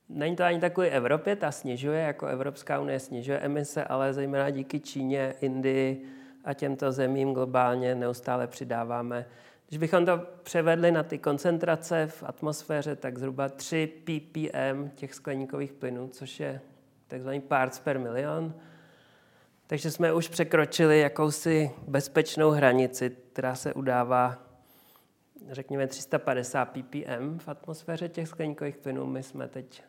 není 0.08 0.36
to 0.36 0.44
ani 0.44 0.60
takový 0.60 0.88
Evropě, 0.88 1.36
ta 1.36 1.52
snižuje, 1.52 2.00
jako 2.00 2.26
Evropská 2.26 2.80
unie 2.80 3.00
snižuje 3.00 3.38
emise, 3.38 3.84
ale 3.84 4.12
zejména 4.12 4.50
díky 4.50 4.80
Číně, 4.80 5.34
Indii 5.40 6.04
a 6.44 6.54
těmto 6.54 6.92
zemím 6.92 7.34
globálně 7.34 7.94
neustále 7.94 8.46
přidáváme 8.46 9.26
když 9.72 9.78
bychom 9.78 10.06
to 10.06 10.18
převedli 10.42 10.92
na 10.92 11.02
ty 11.02 11.18
koncentrace 11.18 12.06
v 12.06 12.22
atmosféře, 12.22 12.96
tak 12.96 13.18
zhruba 13.18 13.48
3 13.48 13.86
ppm 14.04 14.90
těch 14.94 15.14
skleníkových 15.14 15.72
plynů, 15.72 16.08
což 16.08 16.40
je 16.40 16.60
takzvaný 17.08 17.40
parts 17.40 17.80
per 17.80 17.98
milion. 17.98 18.54
Takže 19.66 19.90
jsme 19.90 20.12
už 20.12 20.28
překročili 20.28 21.00
jakousi 21.00 21.70
bezpečnou 21.88 22.50
hranici, 22.50 23.16
která 23.32 23.54
se 23.54 23.74
udává, 23.74 24.38
řekněme, 25.50 25.86
350 25.86 26.64
ppm 26.64 27.38
v 27.38 27.48
atmosféře 27.48 28.08
těch 28.08 28.28
skleníkových 28.28 28.76
plynů. 28.76 29.06
My 29.06 29.22
jsme 29.22 29.48
teď 29.48 29.82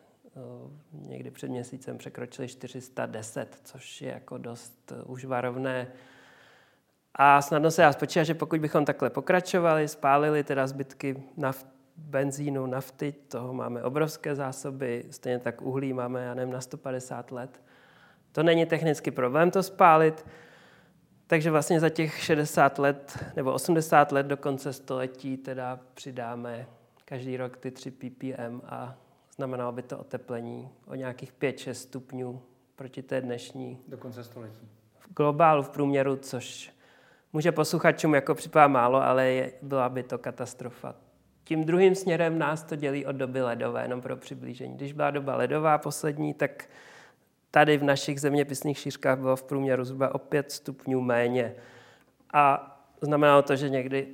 někdy 0.92 1.30
před 1.30 1.48
měsícem 1.48 1.98
překročili 1.98 2.48
410, 2.48 3.58
což 3.64 4.02
je 4.02 4.12
jako 4.12 4.38
dost 4.38 4.92
už 5.06 5.24
varovné 5.24 5.88
a 7.14 7.42
snadno 7.42 7.70
se 7.70 7.82
dá 7.82 7.92
spočítat, 7.92 8.24
že 8.24 8.34
pokud 8.34 8.60
bychom 8.60 8.84
takhle 8.84 9.10
pokračovali, 9.10 9.88
spálili 9.88 10.44
teda 10.44 10.66
zbytky 10.66 11.22
naft, 11.36 11.66
benzínu, 11.96 12.66
nafty, 12.66 13.12
toho 13.12 13.54
máme 13.54 13.82
obrovské 13.82 14.34
zásoby, 14.34 15.04
stejně 15.10 15.38
tak 15.38 15.62
uhlí 15.62 15.92
máme, 15.92 16.24
já 16.24 16.34
nevím, 16.34 16.52
na 16.54 16.60
150 16.60 17.32
let. 17.32 17.62
To 18.32 18.42
není 18.42 18.66
technický 18.66 19.10
problém 19.10 19.50
to 19.50 19.62
spálit, 19.62 20.26
takže 21.26 21.50
vlastně 21.50 21.80
za 21.80 21.88
těch 21.88 22.20
60 22.22 22.78
let 22.78 23.24
nebo 23.36 23.52
80 23.52 24.12
let 24.12 24.26
do 24.26 24.36
konce 24.36 24.72
století 24.72 25.36
teda 25.36 25.80
přidáme 25.94 26.66
každý 27.04 27.36
rok 27.36 27.56
ty 27.56 27.70
3 27.70 27.90
ppm 27.90 28.60
a 28.66 28.96
znamenalo 29.36 29.72
by 29.72 29.82
to 29.82 29.98
oteplení 29.98 30.68
o 30.86 30.94
nějakých 30.94 31.32
5-6 31.32 31.72
stupňů 31.72 32.42
proti 32.76 33.02
té 33.02 33.20
dnešní. 33.20 33.80
Do 33.88 33.98
konce 33.98 34.24
století. 34.24 34.68
V 34.98 35.14
globálu 35.14 35.62
v 35.62 35.68
průměru, 35.68 36.16
což 36.16 36.74
může 37.34 37.52
posluchačům 37.52 38.14
jako 38.14 38.34
připadá 38.34 38.68
málo, 38.68 39.02
ale 39.02 39.26
je, 39.26 39.52
byla 39.62 39.88
by 39.88 40.02
to 40.02 40.18
katastrofa. 40.18 40.94
Tím 41.44 41.64
druhým 41.64 41.94
směrem 41.94 42.38
nás 42.38 42.62
to 42.62 42.76
dělí 42.76 43.06
od 43.06 43.12
doby 43.16 43.42
ledové, 43.42 43.82
jenom 43.82 44.00
pro 44.00 44.16
přiblížení. 44.16 44.76
Když 44.76 44.92
byla 44.92 45.10
doba 45.10 45.36
ledová 45.36 45.78
poslední, 45.78 46.34
tak 46.34 46.64
tady 47.50 47.78
v 47.78 47.82
našich 47.82 48.20
zeměpisných 48.20 48.78
šířkách 48.78 49.18
bylo 49.18 49.36
v 49.36 49.42
průměru 49.42 49.84
zhruba 49.84 50.14
o 50.14 50.18
5 50.18 50.52
stupňů 50.52 51.00
méně. 51.00 51.54
A 52.32 52.70
znamenalo 53.00 53.42
to, 53.42 53.56
že 53.56 53.68
někdy 53.68 54.08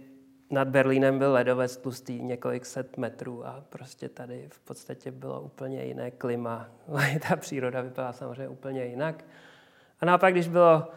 nad 0.50 0.68
Berlínem 0.68 1.18
byl 1.18 1.32
ledovec 1.32 1.76
tlustý 1.76 2.22
několik 2.22 2.66
set 2.66 2.96
metrů 2.96 3.46
a 3.46 3.64
prostě 3.68 4.08
tady 4.08 4.48
v 4.52 4.60
podstatě 4.60 5.10
bylo 5.10 5.40
úplně 5.40 5.84
jiné 5.84 6.10
klima. 6.10 6.68
Ta 7.28 7.36
příroda 7.36 7.80
vypadala 7.80 8.12
samozřejmě 8.12 8.48
úplně 8.48 8.84
jinak. 8.84 9.24
A 10.00 10.06
naopak, 10.06 10.32
když 10.32 10.48
bylo 10.48 10.88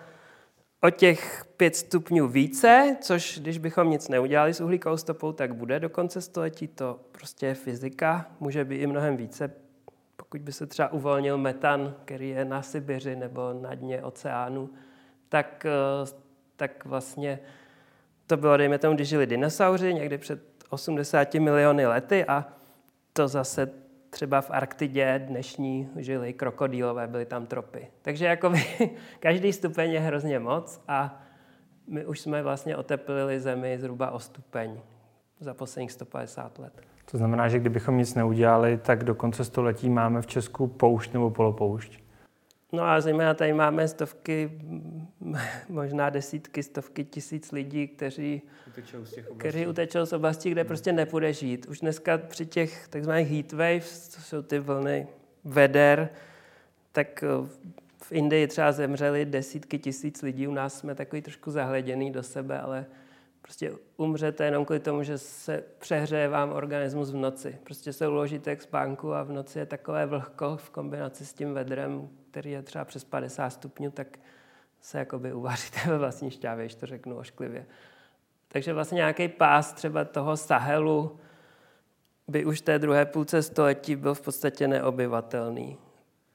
o 0.84 0.89
těch 0.89 1.46
pět 1.58 1.76
stupňů 1.76 2.28
více, 2.28 2.98
což 3.02 3.39
když 3.39 3.58
bychom 3.58 3.89
nic 3.89 4.10
neudělali 4.10 4.54
s 4.54 4.62
uhlíkovou 4.62 4.98
stopou, 4.98 5.32
tak 5.32 5.56
bude 5.56 5.80
do 5.80 5.89
konce 5.89 6.22
století. 6.22 6.67
To 6.67 7.00
prostě 7.12 7.46
je 7.46 7.56
fyzika, 7.56 8.26
může 8.39 8.65
být 8.65 8.78
i 8.78 8.88
mnohem 8.88 9.17
více. 9.17 9.52
Pokud 10.15 10.41
by 10.41 10.52
se 10.52 10.65
třeba 10.65 10.91
uvolnil 10.91 11.38
metan, 11.38 11.96
který 12.06 12.30
je 12.30 12.46
na 12.46 12.62
Sibiři 12.62 13.15
nebo 13.15 13.54
na 13.62 13.76
dně 13.76 14.04
oceánu, 14.04 14.69
tak, 15.30 15.65
eh, 15.65 16.12
tak 16.56 16.86
vlastně 16.86 17.39
to 18.28 18.38
bylo, 18.38 18.58
dejme 18.58 18.78
tomu, 18.78 18.96
když 18.96 19.08
žili 19.10 19.28
dinosauři 19.28 19.93
někdy 19.93 20.17
před 20.17 20.41
80 20.69 21.39
miliony 21.39 21.86
lety 21.86 22.26
a 22.26 22.46
to 23.13 23.28
zase 23.28 23.83
třeba 24.13 24.41
v 24.41 24.52
Arktidě 24.52 25.26
dnešní 25.28 25.89
žili 25.95 26.34
krokodýlové, 26.34 27.08
byly 27.08 27.26
tam 27.26 27.45
tropy. 27.45 27.88
Takže 28.02 28.26
jakoby, 28.26 28.63
každý 29.19 29.54
stupeň 29.54 29.91
je 29.91 29.99
hrozně 29.99 30.39
moc 30.39 30.84
a 30.88 31.21
my 31.88 32.06
už 32.06 32.19
jsme 32.19 32.43
vlastně 32.43 32.78
oteplili 32.78 33.39
Zemi 33.39 33.78
zhruba 33.80 34.12
o 34.12 34.19
stupeň 34.19 34.80
za 35.39 35.54
posledních 35.54 35.91
150 35.91 36.60
let. 36.60 36.82
To 37.12 37.17
znamená, 37.17 37.47
že 37.47 37.60
kdybychom 37.60 37.97
nic 37.97 38.15
neudělali, 38.15 38.78
tak 38.78 39.04
do 39.04 39.15
konce 39.15 39.43
století 39.43 39.89
máme 39.89 40.21
v 40.21 40.28
Česku 40.28 40.67
poušť 40.67 41.13
nebo 41.13 41.30
polopoušť? 41.30 42.02
No 42.73 42.83
a 42.83 43.01
zejména 43.01 43.33
tady 43.33 43.53
máme 43.53 43.88
stovky, 43.88 44.51
možná 45.69 46.09
desítky, 46.09 46.63
stovky 46.63 47.03
tisíc 47.03 47.51
lidí, 47.51 47.88
kteří 47.88 48.41
utečou 48.67 49.05
z, 49.05 49.13
těch 49.13 49.27
kteří 49.38 49.67
utečou 49.67 50.05
z 50.05 50.13
oblastí, 50.13 50.51
kde 50.51 50.63
prostě 50.63 50.93
nepůjde 50.93 51.33
žít. 51.33 51.65
Už 51.65 51.79
dneska 51.79 52.17
při 52.17 52.45
těch 52.45 52.88
takzvaných 52.88 53.31
heat 53.31 53.51
waves, 53.51 54.07
to 54.07 54.21
jsou 54.21 54.41
ty 54.41 54.59
vlny 54.59 55.07
veder, 55.43 56.09
tak 56.91 57.23
eh, 57.23 57.27
v 57.97 58.12
Indii 58.12 58.47
třeba 58.47 58.71
zemřeli 58.71 59.25
desítky 59.25 59.79
tisíc 59.79 60.21
lidí, 60.21 60.47
u 60.47 60.53
nás 60.53 60.79
jsme 60.79 60.95
takový 60.95 61.21
trošku 61.21 61.51
zahleděný 61.51 62.12
do 62.12 62.23
sebe, 62.23 62.59
ale 62.59 62.86
prostě 63.43 63.71
umřete 63.97 64.45
jenom 64.45 64.65
kvůli 64.65 64.79
tomu, 64.79 65.03
že 65.03 65.17
se 65.17 65.63
přehřeje 65.79 66.29
vám 66.29 66.51
organismus 66.51 67.12
v 67.12 67.15
noci. 67.15 67.60
Prostě 67.63 67.93
se 67.93 68.08
uložíte 68.08 68.56
k 68.56 68.62
spánku 68.62 69.13
a 69.13 69.23
v 69.23 69.32
noci 69.32 69.60
je 69.60 69.65
takové 69.65 70.06
vlhko 70.06 70.58
v 70.58 70.69
kombinaci 70.69 71.25
s 71.25 71.34
tím 71.34 71.53
vedrem, 71.53 72.10
který 72.32 72.51
je 72.51 72.62
třeba 72.62 72.86
přes 72.86 73.03
50 73.03 73.49
stupňů, 73.49 73.91
tak 73.91 74.19
se 74.82 74.99
jakoby 74.99 75.34
uvaříte 75.34 75.79
ve 75.89 75.97
vlastní 75.97 76.32
šťávě, 76.32 76.65
když 76.65 76.75
to 76.75 76.86
řeknu 76.86 77.17
ošklivě. 77.17 77.65
Takže 78.47 78.73
vlastně 78.73 78.95
nějaký 78.95 79.27
pás 79.27 79.73
třeba 79.73 80.06
toho 80.06 80.38
Sahelu 80.38 81.19
by 82.27 82.45
už 82.45 82.62
té 82.62 82.79
druhé 82.79 83.06
půlce 83.06 83.43
století 83.43 83.95
byl 83.95 84.13
v 84.13 84.21
podstatě 84.21 84.67
neobyvatelný. 84.67 85.77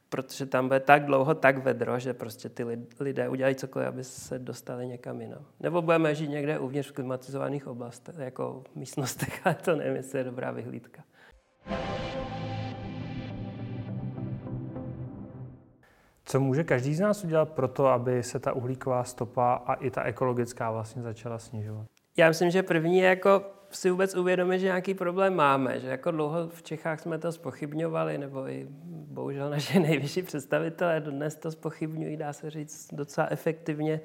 Protože 0.09 0.47
tam 0.47 0.69
bude 0.69 0.81
tak 0.81 1.05
dlouho 1.05 1.35
tak 1.35 1.59
vedro, 1.59 1.99
že 1.99 2.15
prostě 2.15 2.49
ty 2.49 2.65
lidé 3.01 3.29
udělají 3.29 3.55
cokoliv, 3.55 3.89
aby 3.89 4.05
se 4.05 4.39
dostali 4.39 4.87
někam 4.87 5.21
jinam. 5.21 5.45
Nebo 5.61 5.83
budeme 5.83 6.15
žít 6.15 6.29
někde 6.29 6.59
uvnitř 6.59 6.89
v 6.91 6.93
klimatizovaných 6.93 7.67
oblastech, 7.67 8.15
jako 8.19 8.63
v 8.73 8.77
místnostech, 8.77 9.41
ale 9.47 9.55
to 9.55 9.77
nevím, 9.77 9.97
jestli 9.97 10.19
je 10.19 10.25
dobrá 10.25 10.51
vyhlídka. 10.51 11.03
Co 16.25 16.41
může 16.41 16.65
každý 16.65 16.95
z 16.95 17.01
nás 17.01 17.25
udělat 17.25 17.49
pro 17.49 17.69
to, 17.69 17.87
aby 17.87 18.23
se 18.23 18.39
ta 18.39 18.53
uhlíková 18.53 19.05
stopa 19.05 19.55
a 19.55 19.75
i 19.75 19.91
ta 19.91 20.03
ekologická 20.03 20.71
vlastně 20.71 21.03
začala 21.03 21.39
snižovat? 21.39 21.87
Já 22.17 22.29
myslím, 22.29 22.51
že 22.51 22.63
první 22.63 22.99
je 22.99 23.09
jako 23.09 23.43
si 23.71 23.91
vůbec 23.91 24.15
uvědomit, 24.15 24.59
že 24.59 24.67
nějaký 24.67 24.95
problém 24.95 25.35
máme, 25.35 25.81
že 25.81 25.89
jako 25.89 26.11
dlouho 26.11 26.49
v 26.49 26.63
Čechách 26.63 27.01
jsme 27.01 27.19
to 27.19 27.33
spochybňovali, 27.33 28.19
nebo 28.19 28.49
i 28.49 28.67
bohužel 28.91 29.51
naše 29.51 29.81
nejvyšší 29.81 30.23
představitelé 30.23 31.01
dnes 31.01 31.35
to 31.35 31.51
spochybňují, 31.51 32.17
dá 32.17 32.33
se 32.33 32.51
říct, 32.51 32.89
docela 32.95 33.27
efektivně. 33.31 34.01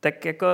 Tak 0.00 0.24
jako 0.24 0.46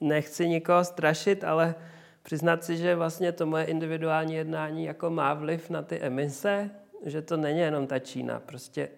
nechci 0.00 0.48
nikoho 0.48 0.84
strašit, 0.84 1.44
ale 1.44 1.74
přiznat 2.22 2.64
si, 2.64 2.76
že 2.76 2.96
vlastně 2.96 3.32
to 3.32 3.46
moje 3.46 3.64
individuální 3.64 4.34
jednání 4.34 4.84
jako 4.84 5.10
má 5.10 5.34
vliv 5.34 5.70
na 5.70 5.82
ty 5.82 5.98
emise, 5.98 6.70
že 7.06 7.22
to 7.22 7.36
není 7.36 7.58
jenom 7.58 7.86
ta 7.86 7.98
Čína. 7.98 8.40
Prostě 8.40 8.88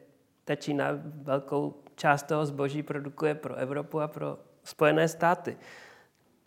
ta 0.45 0.55
Čína 0.55 0.89
velkou 1.05 1.83
část 1.97 2.23
toho 2.23 2.47
zboží 2.47 2.83
produkuje 2.83 3.35
pro 3.35 3.55
Evropu 3.55 4.01
a 4.01 4.09
pro 4.09 4.39
Spojené 4.65 5.09
státy. 5.09 5.57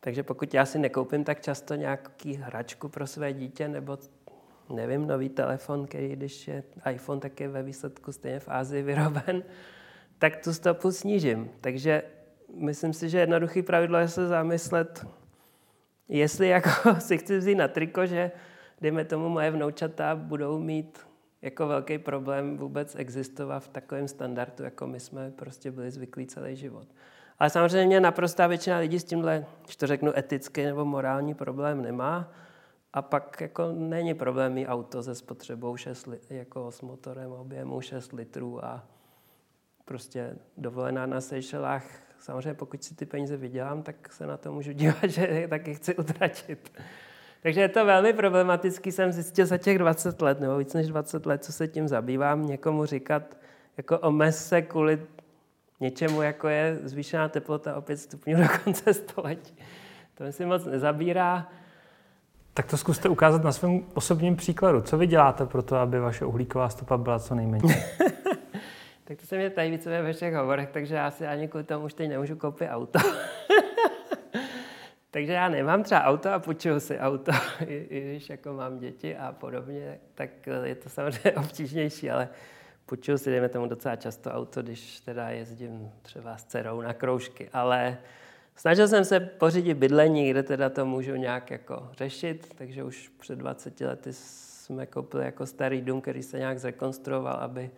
Takže 0.06 0.24
pokud 0.24 0.54
já 0.54 0.66
si 0.66 0.80
nekoupím 0.80 1.24
tak 1.24 1.42
často 1.42 1.76
nějaký 1.76 2.34
hračku 2.34 2.90
pro 2.90 3.08
své 3.08 3.34
dítě 3.34 3.68
nebo 3.68 3.98
nevím, 4.70 5.08
nový 5.08 5.30
telefon, 5.30 5.86
který 5.86 6.10
když 6.10 6.48
je 6.48 6.64
iPhone, 6.92 7.22
tak 7.22 7.40
je 7.40 7.48
ve 7.48 7.64
výsledku 7.64 8.12
stejně 8.12 8.40
v 8.40 8.50
Ázii 8.50 8.84
vyroben, 8.84 9.44
tak 10.20 10.44
tu 10.44 10.54
stopu 10.54 10.92
snížím. 10.92 11.50
Takže 11.62 12.04
myslím 12.54 12.94
si, 12.94 13.10
že 13.10 13.20
jednoduchý 13.20 13.62
pravidlo 13.62 13.98
je 13.98 14.08
se 14.08 14.28
zamyslet, 14.28 15.08
jestli 16.10 16.48
jako 16.48 16.96
si 17.00 17.18
chci 17.18 17.38
vzít 17.38 17.56
na 17.56 17.68
triko, 17.68 18.06
že 18.06 18.32
dejme 18.82 19.06
tomu 19.06 19.30
moje 19.30 19.52
vnoučata 19.52 20.16
budou 20.16 20.60
mít 20.60 21.00
jako 21.42 21.68
velký 21.68 21.98
problém 21.98 22.58
vůbec 22.58 22.96
existovat 22.96 23.64
v 23.64 23.68
takovém 23.68 24.08
standardu, 24.08 24.64
jako 24.64 24.88
my 24.88 25.00
jsme 25.00 25.32
prostě 25.32 25.72
byli 25.72 25.92
zvyklí 25.92 26.26
celý 26.26 26.56
život. 26.56 26.88
Ale 27.40 27.50
samozřejmě 27.50 28.00
naprostá 28.00 28.48
většina 28.48 28.78
lidí 28.78 29.00
s 29.00 29.04
tímhle, 29.04 29.46
když 29.64 29.76
to 29.76 29.88
řeknu, 29.88 30.18
etický 30.18 30.64
nebo 30.64 30.86
morální 30.86 31.34
problém 31.34 31.82
nemá. 31.82 32.32
A 32.94 33.02
pak 33.02 33.42
jako 33.42 33.72
není 33.72 34.14
problém 34.14 34.54
mít 34.54 34.68
auto 34.68 35.04
se 35.04 35.16
spotřebou 35.16 35.78
6 35.78 36.08
lit, 36.08 36.32
jako 36.32 36.72
s 36.72 36.82
motorem 36.82 37.32
objemu 37.32 37.82
6 37.82 38.14
litrů 38.14 38.66
a 38.66 38.84
prostě 39.86 40.36
dovolená 40.58 41.06
na 41.06 41.22
Seychelách. 41.22 41.86
Samozřejmě 42.20 42.54
pokud 42.54 42.84
si 42.84 42.96
ty 42.96 43.06
peníze 43.06 43.38
vydělám, 43.38 43.84
tak 43.84 44.14
se 44.14 44.28
na 44.28 44.38
to 44.38 44.52
můžu 44.52 44.72
dívat, 44.74 45.04
že 45.06 45.48
taky 45.50 45.76
chci 45.76 45.96
utratit. 45.96 46.72
Takže 47.42 47.62
je 47.62 47.70
to 47.70 47.86
velmi 47.86 48.14
problematický, 48.14 48.92
jsem 48.92 49.12
zjistil 49.12 49.46
za 49.46 49.58
těch 49.58 49.78
20 49.78 50.22
let, 50.22 50.40
nebo 50.40 50.58
víc 50.58 50.74
než 50.74 50.88
20 50.88 51.26
let, 51.26 51.44
co 51.44 51.54
se 51.54 51.68
tím 51.68 51.88
zabývám, 51.88 52.46
někomu 52.46 52.86
říkat, 52.86 53.38
jako 53.78 54.00
omez 54.00 54.48
se 54.48 54.62
kvůli 54.62 55.02
něčemu, 55.80 56.22
jako 56.22 56.48
je 56.48 56.80
zvýšená 56.84 57.30
teplota 57.30 57.76
o 57.76 57.82
5 57.82 57.98
stupňů 57.98 58.38
do 58.42 58.48
konce 58.64 58.94
století. 58.94 59.56
To 60.16 60.24
mi 60.24 60.32
si 60.32 60.46
moc 60.46 60.66
nezabírá. 60.66 61.50
Tak 62.54 62.66
to 62.66 62.78
zkuste 62.78 63.10
ukázat 63.10 63.44
na 63.44 63.52
svém 63.52 63.84
osobním 63.94 64.36
příkladu. 64.36 64.82
Co 64.82 64.98
vy 64.98 65.08
děláte 65.08 65.46
pro 65.46 65.62
to, 65.62 65.76
aby 65.76 66.00
vaše 66.00 66.26
uhlíková 66.26 66.70
stopa 66.70 66.98
byla 66.98 67.20
co 67.20 67.36
nejmenší? 67.36 67.68
tak 69.04 69.18
to 69.18 69.26
se 69.26 69.38
mě 69.38 69.50
tady 69.50 69.72
více 69.72 70.02
ve 70.02 70.14
všech 70.14 70.34
hovorech, 70.34 70.70
takže 70.70 70.96
já 70.96 71.12
si 71.12 71.28
ani 71.28 71.48
kvůli 71.48 71.64
tomu 71.64 71.86
už 71.86 71.94
teď 71.94 72.10
nemůžu 72.10 72.36
koupit 72.36 72.70
auto. 72.70 73.00
takže 75.12 75.34
já 75.34 75.50
nemám 75.50 75.84
třeba 75.84 76.04
auto 76.04 76.34
a 76.34 76.40
půjčuju 76.40 76.80
si 76.80 77.00
auto, 77.00 77.32
i, 77.68 77.76
i 77.76 78.02
když 78.02 78.30
jako 78.30 78.54
mám 78.54 78.80
děti 78.80 79.18
a 79.18 79.32
podobně, 79.32 80.00
tak 80.16 80.30
je 80.64 80.76
to 80.76 80.90
samozřejmě 80.90 81.32
obtížnější, 81.32 82.12
ale 82.12 82.30
půjčuju 82.86 83.18
si, 83.18 83.30
dejme 83.30 83.50
tomu, 83.50 83.68
docela 83.68 83.96
často 83.96 84.32
auto, 84.32 84.62
když 84.62 85.00
teda 85.00 85.30
jezdím 85.30 85.92
třeba 86.02 86.38
s 86.38 86.44
dcerou 86.44 86.82
na 86.82 86.94
kroužky, 86.94 87.50
ale 87.54 87.98
snažil 88.56 88.88
jsem 88.88 89.06
se 89.06 89.20
pořídit 89.20 89.74
bydlení, 89.74 90.30
kde 90.30 90.44
teda 90.44 90.70
to 90.70 90.86
můžu 90.86 91.16
nějak 91.16 91.52
jako 91.52 91.90
řešit, 91.98 92.54
takže 92.58 92.84
už 92.84 93.12
před 93.20 93.40
20 93.40 93.82
lety 93.82 94.10
jsme 94.14 94.86
koupili 94.86 95.26
jako 95.26 95.46
starý 95.46 95.82
dům, 95.82 96.02
který 96.02 96.24
se 96.24 96.38
nějak 96.38 96.60
zrekonstruoval, 96.60 97.36
aby 97.36 97.72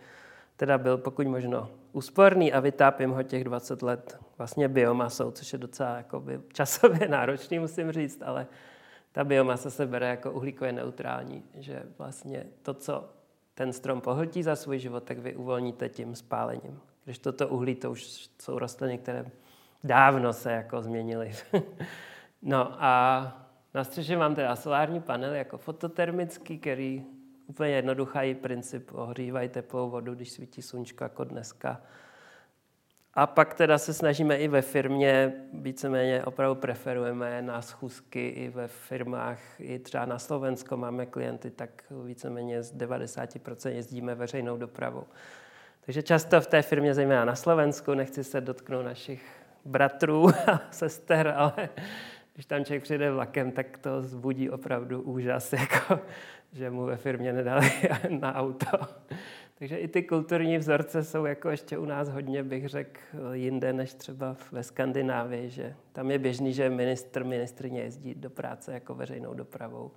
teda 0.56 0.78
byl 0.78 0.98
pokud 0.98 1.26
možno 1.26 1.70
úsporný 1.92 2.52
a 2.52 2.60
vytápím 2.60 3.10
ho 3.10 3.22
těch 3.22 3.44
20 3.44 3.82
let. 3.82 4.18
Vlastně 4.38 4.68
biomasou, 4.68 5.30
což 5.30 5.52
je 5.52 5.58
docela 5.58 5.96
jakoby 5.96 6.40
časově 6.52 7.08
náročný, 7.08 7.58
musím 7.58 7.92
říct, 7.92 8.22
ale 8.22 8.46
ta 9.12 9.24
biomasa 9.24 9.70
se 9.70 9.86
bere 9.86 10.08
jako 10.08 10.32
uhlíkově 10.32 10.72
neutrální, 10.72 11.44
že 11.54 11.82
vlastně 11.98 12.46
to, 12.62 12.74
co 12.74 13.08
ten 13.58 13.72
strom 13.72 14.00
pohltí 14.00 14.42
za 14.42 14.56
svůj 14.56 14.78
život, 14.78 15.04
tak 15.04 15.18
vy 15.18 15.36
uvolníte 15.36 15.88
tím 15.88 16.14
spálením. 16.14 16.80
Když 17.04 17.18
toto 17.18 17.48
uhlí, 17.48 17.74
to 17.74 17.90
už 17.90 18.30
jsou 18.42 18.58
rostliny, 18.58 18.98
které 18.98 19.26
dávno 19.84 20.32
se 20.32 20.52
jako 20.52 20.82
změnily. 20.82 21.32
no 22.42 22.84
a 22.84 23.22
na 23.74 23.84
střeše 23.84 24.16
mám 24.16 24.34
teda 24.34 24.56
solární 24.56 25.00
panel 25.00 25.34
jako 25.34 25.58
fototermický, 25.58 26.58
který 26.58 27.04
úplně 27.46 27.70
jednoduchý 27.70 28.34
princip, 28.34 28.90
ohřívají 28.92 29.48
teplou 29.48 29.90
vodu, 29.90 30.14
když 30.14 30.30
svítí 30.30 30.62
sluníčko 30.62 31.04
jako 31.04 31.24
dneska. 31.24 31.80
A 33.14 33.26
pak 33.26 33.54
teda 33.54 33.78
se 33.78 33.94
snažíme 33.94 34.36
i 34.36 34.48
ve 34.48 34.62
firmě, 34.62 35.32
víceméně 35.52 36.24
opravdu 36.24 36.60
preferujeme 36.60 37.42
na 37.42 37.62
schůzky 37.62 38.28
i 38.28 38.48
ve 38.48 38.68
firmách, 38.68 39.38
i 39.58 39.78
třeba 39.78 40.04
na 40.04 40.18
Slovensko 40.18 40.76
máme 40.76 41.06
klienty, 41.06 41.50
tak 41.50 41.82
víceméně 42.04 42.62
z 42.62 42.74
90% 42.76 43.70
jezdíme 43.70 44.14
veřejnou 44.14 44.56
dopravou. 44.56 45.04
Takže 45.80 46.02
často 46.02 46.40
v 46.40 46.46
té 46.46 46.62
firmě, 46.62 46.94
zejména 46.94 47.24
na 47.24 47.34
Slovensku, 47.34 47.94
nechci 47.94 48.24
se 48.24 48.40
dotknout 48.40 48.84
našich 48.84 49.22
bratrů 49.64 50.28
a 50.46 50.62
sester, 50.70 51.34
ale 51.36 51.68
když 52.34 52.46
tam 52.46 52.64
člověk 52.64 52.82
přijde 52.82 53.10
vlakem, 53.10 53.52
tak 53.52 53.78
to 53.78 54.02
zbudí 54.02 54.50
opravdu 54.50 55.02
úžas, 55.02 55.52
jako, 55.52 56.00
že 56.52 56.70
mu 56.70 56.84
ve 56.84 56.96
firmě 56.96 57.32
nedali 57.32 57.70
na 58.08 58.34
auto. 58.34 58.66
Takže 59.58 59.76
i 59.76 59.88
ty 59.88 60.02
kulturní 60.02 60.58
vzorce 60.58 61.04
jsou 61.04 61.24
jako 61.24 61.48
ještě 61.48 61.78
u 61.78 61.84
nás 61.84 62.08
hodně, 62.08 62.42
bych 62.42 62.68
řekl, 62.68 63.00
jinde 63.32 63.72
než 63.72 63.94
třeba 63.94 64.36
ve 64.52 64.62
Skandinávii, 64.62 65.50
že 65.50 65.74
tam 65.92 66.10
je 66.10 66.18
běžný, 66.18 66.52
že 66.52 66.70
ministr, 66.70 67.24
ministrině 67.24 67.80
jezdí 67.80 68.14
do 68.14 68.30
práce 68.30 68.72
jako 68.72 68.94
veřejnou 68.94 69.34
dopravou. 69.34 69.90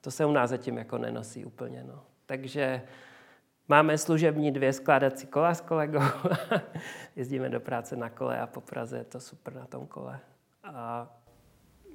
To 0.00 0.10
se 0.10 0.24
u 0.24 0.32
nás 0.32 0.50
zatím 0.50 0.78
jako 0.78 0.98
nenosí 0.98 1.44
úplně. 1.44 1.84
No. 1.84 2.02
Takže 2.26 2.82
máme 3.68 3.98
služební 3.98 4.50
dvě 4.50 4.72
skládací 4.72 5.26
kola 5.26 5.54
s 5.54 5.60
kolegou. 5.60 6.02
Jezdíme 7.16 7.48
do 7.48 7.60
práce 7.60 7.96
na 7.96 8.10
kole 8.10 8.40
a 8.40 8.46
po 8.46 8.60
Praze 8.60 8.98
je 8.98 9.04
to 9.04 9.20
super 9.20 9.54
na 9.54 9.66
tom 9.66 9.86
kole. 9.86 10.20
A 10.64 11.08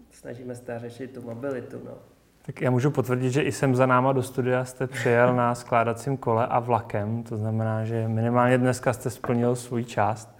snažíme 0.10 0.56
se 0.56 0.80
řešit 0.80 1.14
tu 1.14 1.22
mobilitu. 1.22 1.82
No. 1.86 2.17
Tak 2.48 2.62
já 2.62 2.72
můžu 2.72 2.92
potvrdit, 2.92 3.32
že 3.32 3.42
i 3.42 3.52
sem 3.52 3.76
za 3.76 3.86
náma 3.86 4.14
do 4.14 4.24
studia 4.24 4.66
jste 4.66 4.88
přijel 4.88 5.36
na 5.36 5.56
skládacím 5.56 6.18
kole 6.18 6.48
a 6.48 6.60
vlakem, 6.60 7.24
to 7.24 7.38
znamená, 7.38 7.86
že 7.86 8.08
minimálně 8.08 8.58
dneska 8.58 8.94
jste 8.94 9.10
splnil 9.10 9.56
svůj 9.56 9.84
část. 9.84 10.38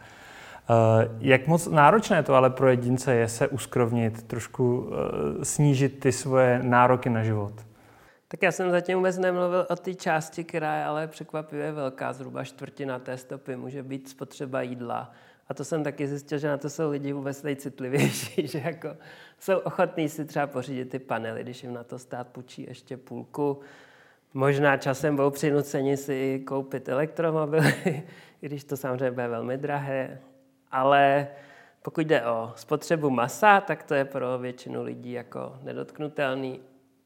Eh, 0.70 1.10
jak 1.20 1.48
moc 1.48 1.68
náročné 1.68 2.24
to 2.24 2.36
ale 2.36 2.50
pro 2.50 2.70
jedince 2.70 3.16
je 3.16 3.28
se 3.28 3.48
uskrovnit, 3.48 4.24
trošku 4.24 4.90
eh, 4.92 5.46
snížit 5.46 6.00
ty 6.00 6.12
svoje 6.12 6.60
nároky 6.64 7.10
na 7.10 7.24
život? 7.24 7.54
Tak 8.28 8.42
já 8.44 8.52
jsem 8.52 8.72
zatím 8.72 8.98
vůbec 8.98 9.18
nemluvil 9.18 9.66
o 9.70 9.76
té 9.76 9.94
části, 9.94 10.44
která 10.44 10.76
je 10.78 10.86
ale 10.86 11.08
překvapivě 11.08 11.72
velká, 11.72 12.14
zhruba 12.14 12.44
čtvrtina 12.44 13.00
té 13.00 13.18
stopy 13.18 13.56
může 13.56 13.84
být 13.84 14.10
spotřeba 14.10 14.62
jídla. 14.62 15.12
A 15.50 15.54
to 15.54 15.64
jsem 15.64 15.84
taky 15.84 16.08
zjistil, 16.08 16.38
že 16.38 16.48
na 16.48 16.58
to 16.58 16.70
jsou 16.70 16.90
lidi 16.90 17.14
vůbec 17.14 17.44
nejcitlivější, 17.44 18.48
že 18.48 18.62
jako 18.66 18.90
jsou 19.40 19.58
ochotní 19.58 20.10
si 20.10 20.26
třeba 20.26 20.48
pořídit 20.48 20.90
ty 20.90 21.00
panely, 21.00 21.44
když 21.44 21.64
jim 21.64 21.74
na 21.74 21.84
to 21.84 22.00
stát 22.00 22.28
půjčí 22.28 22.66
ještě 22.68 22.98
půlku. 22.98 23.60
Možná 24.34 24.78
časem 24.78 25.16
budou 25.16 25.30
přinuceni 25.30 25.98
si 25.98 26.44
koupit 26.48 26.90
elektromobily, 26.90 28.04
když 28.40 28.64
to 28.64 28.78
samozřejmě 28.78 29.12
bude 29.12 29.28
velmi 29.28 29.58
drahé. 29.58 30.20
Ale 30.72 31.28
pokud 31.82 32.02
jde 32.02 32.26
o 32.26 32.54
spotřebu 32.56 33.10
masa, 33.10 33.62
tak 33.62 33.84
to 33.84 33.94
je 33.94 34.06
pro 34.06 34.40
většinu 34.40 34.84
lidí 34.84 35.12
jako 35.12 35.60
nedotknutelný. 35.64 36.60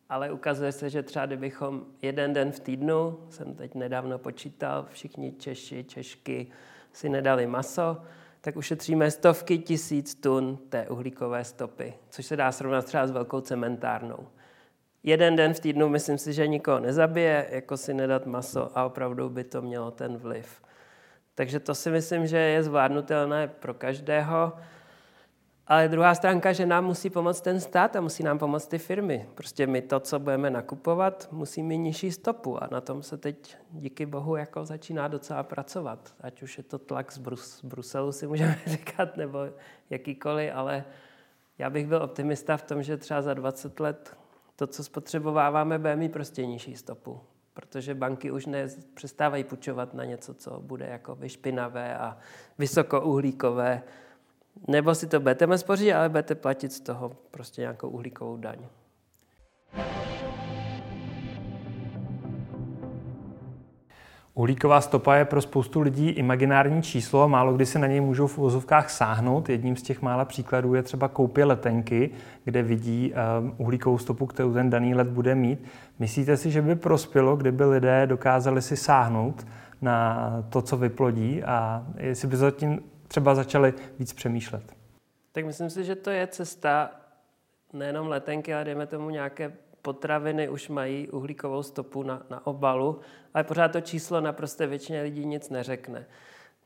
Ale 0.10 0.32
ukazuje 0.32 0.71
se, 0.71 0.89
že 0.89 1.04
třeba 1.04 1.25
kdybychom 1.25 1.86
jeden 2.01 2.34
den 2.34 2.51
v 2.51 2.60
týdnu, 2.60 3.19
jsem 3.30 3.56
teď 3.56 3.75
nedávno 3.75 4.17
počítal, 4.17 4.86
všichni 4.91 5.32
Češi, 5.32 5.84
Češky 5.84 6.47
si 6.93 7.10
nedali 7.10 7.47
maso, 7.47 7.97
tak 8.41 8.56
ušetříme 8.56 9.12
stovky 9.12 9.58
tisíc 9.58 10.15
tun 10.15 10.60
té 10.69 10.88
uhlíkové 10.89 11.43
stopy, 11.43 11.93
což 12.10 12.25
se 12.25 12.36
dá 12.36 12.51
srovnat 12.51 12.86
třeba 12.86 13.08
s 13.08 13.12
velkou 13.12 13.41
cementárnou. 13.41 14.27
Jeden 15.04 15.36
den 15.36 15.54
v 15.54 15.60
týdnu 15.60 15.89
myslím 15.89 16.17
si, 16.17 16.34
že 16.34 16.47
nikoho 16.47 16.80
nezabije, 16.80 17.47
jako 17.51 17.77
si 17.77 17.93
nedat 17.93 18.25
maso 18.25 18.77
a 18.77 18.86
opravdu 18.86 19.30
by 19.30 19.43
to 19.43 19.62
mělo 19.62 19.91
ten 19.91 20.17
vliv. 20.17 20.62
Takže 21.36 21.60
to 21.60 21.75
si 21.75 21.91
myslím, 21.91 22.27
že 22.27 22.38
je 22.38 22.63
zvládnutelné 22.63 23.47
pro 23.47 23.73
každého. 23.73 24.54
Ale 25.67 25.88
druhá 25.88 26.15
stránka, 26.15 26.54
že 26.54 26.65
nám 26.65 26.86
musí 26.86 27.10
pomoct 27.10 27.41
ten 27.41 27.60
stát 27.60 27.95
a 27.95 28.02
musí 28.02 28.24
nám 28.24 28.39
pomoct 28.39 28.67
ty 28.67 28.78
firmy. 28.78 29.30
Prostě 29.36 29.67
my 29.67 29.82
to, 29.82 30.00
co 30.00 30.19
budeme 30.19 30.50
nakupovat, 30.50 31.28
musí 31.32 31.63
mít 31.63 31.78
nižší 31.78 32.12
stopu 32.12 32.63
a 32.63 32.67
na 32.71 32.82
tom 32.82 33.04
se 33.04 33.17
teď 33.17 33.58
díky 33.71 34.06
bohu 34.06 34.36
jako 34.36 34.65
začíná 34.65 35.08
docela 35.08 35.43
pracovat. 35.43 36.15
Ať 36.21 36.41
už 36.41 36.58
je 36.58 36.63
to 36.63 36.80
tlak 36.80 37.12
z, 37.12 37.19
Brus- 37.19 37.58
z 37.58 37.65
Bruselu, 37.65 38.12
si 38.12 38.28
můžeme 38.28 38.60
říkat, 38.65 39.17
nebo 39.17 39.39
jakýkoliv, 39.89 40.52
ale 40.56 40.84
já 41.58 41.69
bych 41.69 41.88
byl 41.88 42.04
optimista 42.04 42.58
v 42.58 42.63
tom, 42.63 42.84
že 42.84 42.97
třeba 42.97 43.21
za 43.21 43.34
20 43.34 43.80
let 43.80 44.17
to, 44.56 44.67
co 44.67 44.84
spotřebováváme, 44.84 45.80
bude 45.80 45.95
mít 45.95 46.12
prostě 46.12 46.45
nižší 46.45 46.76
stopu. 46.76 47.21
Protože 47.54 47.95
banky 47.95 48.32
už 48.32 48.45
nepřestávají 48.45 49.43
půjčovat 49.43 49.93
na 49.93 50.06
něco, 50.06 50.34
co 50.34 50.60
bude 50.60 50.86
jako 50.86 51.15
vyšpinavé 51.15 51.97
a 51.97 52.17
vysokouhlíkové 52.58 53.84
nebo 54.67 54.95
si 54.95 55.07
to 55.07 55.19
budete 55.19 55.47
pořídit, 55.65 55.93
ale 55.93 56.09
budete 56.09 56.35
platit 56.35 56.73
z 56.73 56.79
toho 56.79 57.11
prostě 57.31 57.61
nějakou 57.61 57.89
uhlíkovou 57.89 58.37
daň. 58.37 58.57
Uhlíková 64.33 64.81
stopa 64.81 65.15
je 65.15 65.25
pro 65.25 65.41
spoustu 65.41 65.79
lidí 65.79 66.09
imaginární 66.09 66.81
číslo, 66.81 67.29
málo 67.29 67.53
kdy 67.53 67.65
se 67.65 67.79
na 67.79 67.87
něj 67.87 68.01
můžou 68.01 68.27
v 68.27 68.37
uvozovkách 68.37 68.89
sáhnout. 68.89 69.49
Jedním 69.49 69.75
z 69.75 69.81
těch 69.81 70.01
mála 70.01 70.25
příkladů 70.25 70.73
je 70.73 70.83
třeba 70.83 71.07
koupě 71.07 71.45
letenky, 71.45 72.09
kde 72.43 72.63
vidí 72.63 73.13
um, 73.13 73.53
uhlíkovou 73.57 73.97
stopu, 73.97 74.25
kterou 74.25 74.53
ten 74.53 74.69
daný 74.69 74.95
let 74.95 75.07
bude 75.07 75.35
mít. 75.35 75.63
Myslíte 75.99 76.37
si, 76.37 76.51
že 76.51 76.61
by 76.61 76.75
prospělo, 76.75 77.35
kdyby 77.35 77.65
lidé 77.65 78.07
dokázali 78.07 78.61
si 78.61 78.77
sáhnout 78.77 79.47
na 79.81 80.29
to, 80.49 80.61
co 80.61 80.77
vyplodí 80.77 81.43
a 81.43 81.85
jestli 81.97 82.27
by 82.27 82.37
zatím 82.37 82.79
třeba 83.12 83.36
začali 83.36 83.74
víc 84.00 84.13
přemýšlet? 84.13 84.63
Tak 85.32 85.45
myslím 85.45 85.69
si, 85.69 85.84
že 85.84 85.95
to 85.95 86.10
je 86.10 86.28
cesta 86.28 86.91
nejenom 87.74 88.08
letenky, 88.08 88.54
ale 88.54 88.63
dejme 88.63 88.88
tomu 88.88 89.10
nějaké 89.10 89.54
potraviny 89.82 90.50
už 90.50 90.69
mají 90.69 91.08
uhlíkovou 91.10 91.63
stopu 91.63 92.04
na, 92.04 92.24
na 92.30 92.47
obalu, 92.47 93.00
ale 93.34 93.43
pořád 93.43 93.71
to 93.71 93.82
číslo 93.82 94.21
naprosto 94.21 94.67
většině 94.67 95.02
lidí 95.02 95.26
nic 95.26 95.50
neřekne. 95.50 96.06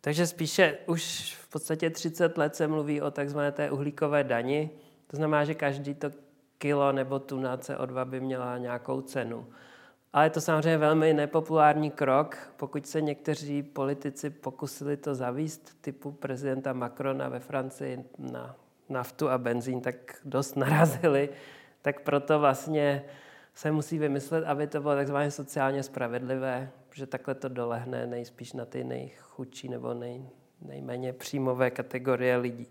Takže 0.01 0.27
spíše 0.27 0.77
už 0.86 1.36
v 1.41 1.49
podstatě 1.49 1.89
30 1.89 2.38
let 2.38 2.55
se 2.55 2.67
mluví 2.67 3.01
o 3.01 3.12
takzvané 3.12 3.51
té 3.51 3.71
uhlíkové 3.71 4.23
dani. 4.23 4.69
To 5.08 5.17
znamená, 5.17 5.45
že 5.45 5.53
každý 5.53 5.93
to 5.93 6.12
kilo 6.58 6.91
nebo 6.91 7.19
tuna 7.19 7.58
CO2 7.58 8.05
by 8.05 8.19
měla 8.19 8.58
nějakou 8.58 9.01
cenu. 9.01 9.47
Ale 10.15 10.25
je 10.25 10.30
to 10.30 10.41
samozřejmě 10.41 10.78
velmi 10.78 11.13
nepopulární 11.13 11.91
krok. 11.91 12.38
Pokud 12.58 12.88
se 12.88 13.01
někteří 13.01 13.63
politici 13.63 14.30
pokusili 14.30 14.97
to 14.97 15.15
zavíst, 15.15 15.82
typu 15.82 16.12
prezidenta 16.12 16.73
Macrona 16.73 17.30
ve 17.30 17.39
Francii 17.39 18.06
na 18.19 18.56
naftu 18.89 19.30
a 19.30 19.38
benzín, 19.38 19.82
tak 19.82 19.95
dost 20.25 20.56
narazili 20.65 21.30
tak 21.86 22.01
proto 22.01 22.39
vlastně 22.39 23.04
se 23.54 23.71
musí 23.71 23.97
vymyslet, 23.97 24.45
aby 24.45 24.67
to 24.67 24.82
bylo 24.82 24.95
takzvaně 24.95 25.32
sociálně 25.32 25.84
spravedlivé, 25.84 26.71
že 26.93 27.06
takhle 27.06 27.36
to 27.36 27.49
dolehne 27.49 28.08
nejspíš 28.08 28.54
na 28.54 28.65
ty 28.65 28.84
nejchudší 28.84 29.69
nebo 29.69 29.93
nej, 29.93 30.30
nejméně 30.62 31.13
příjmové 31.13 31.71
kategorie 31.71 32.38
lidí. 32.38 32.67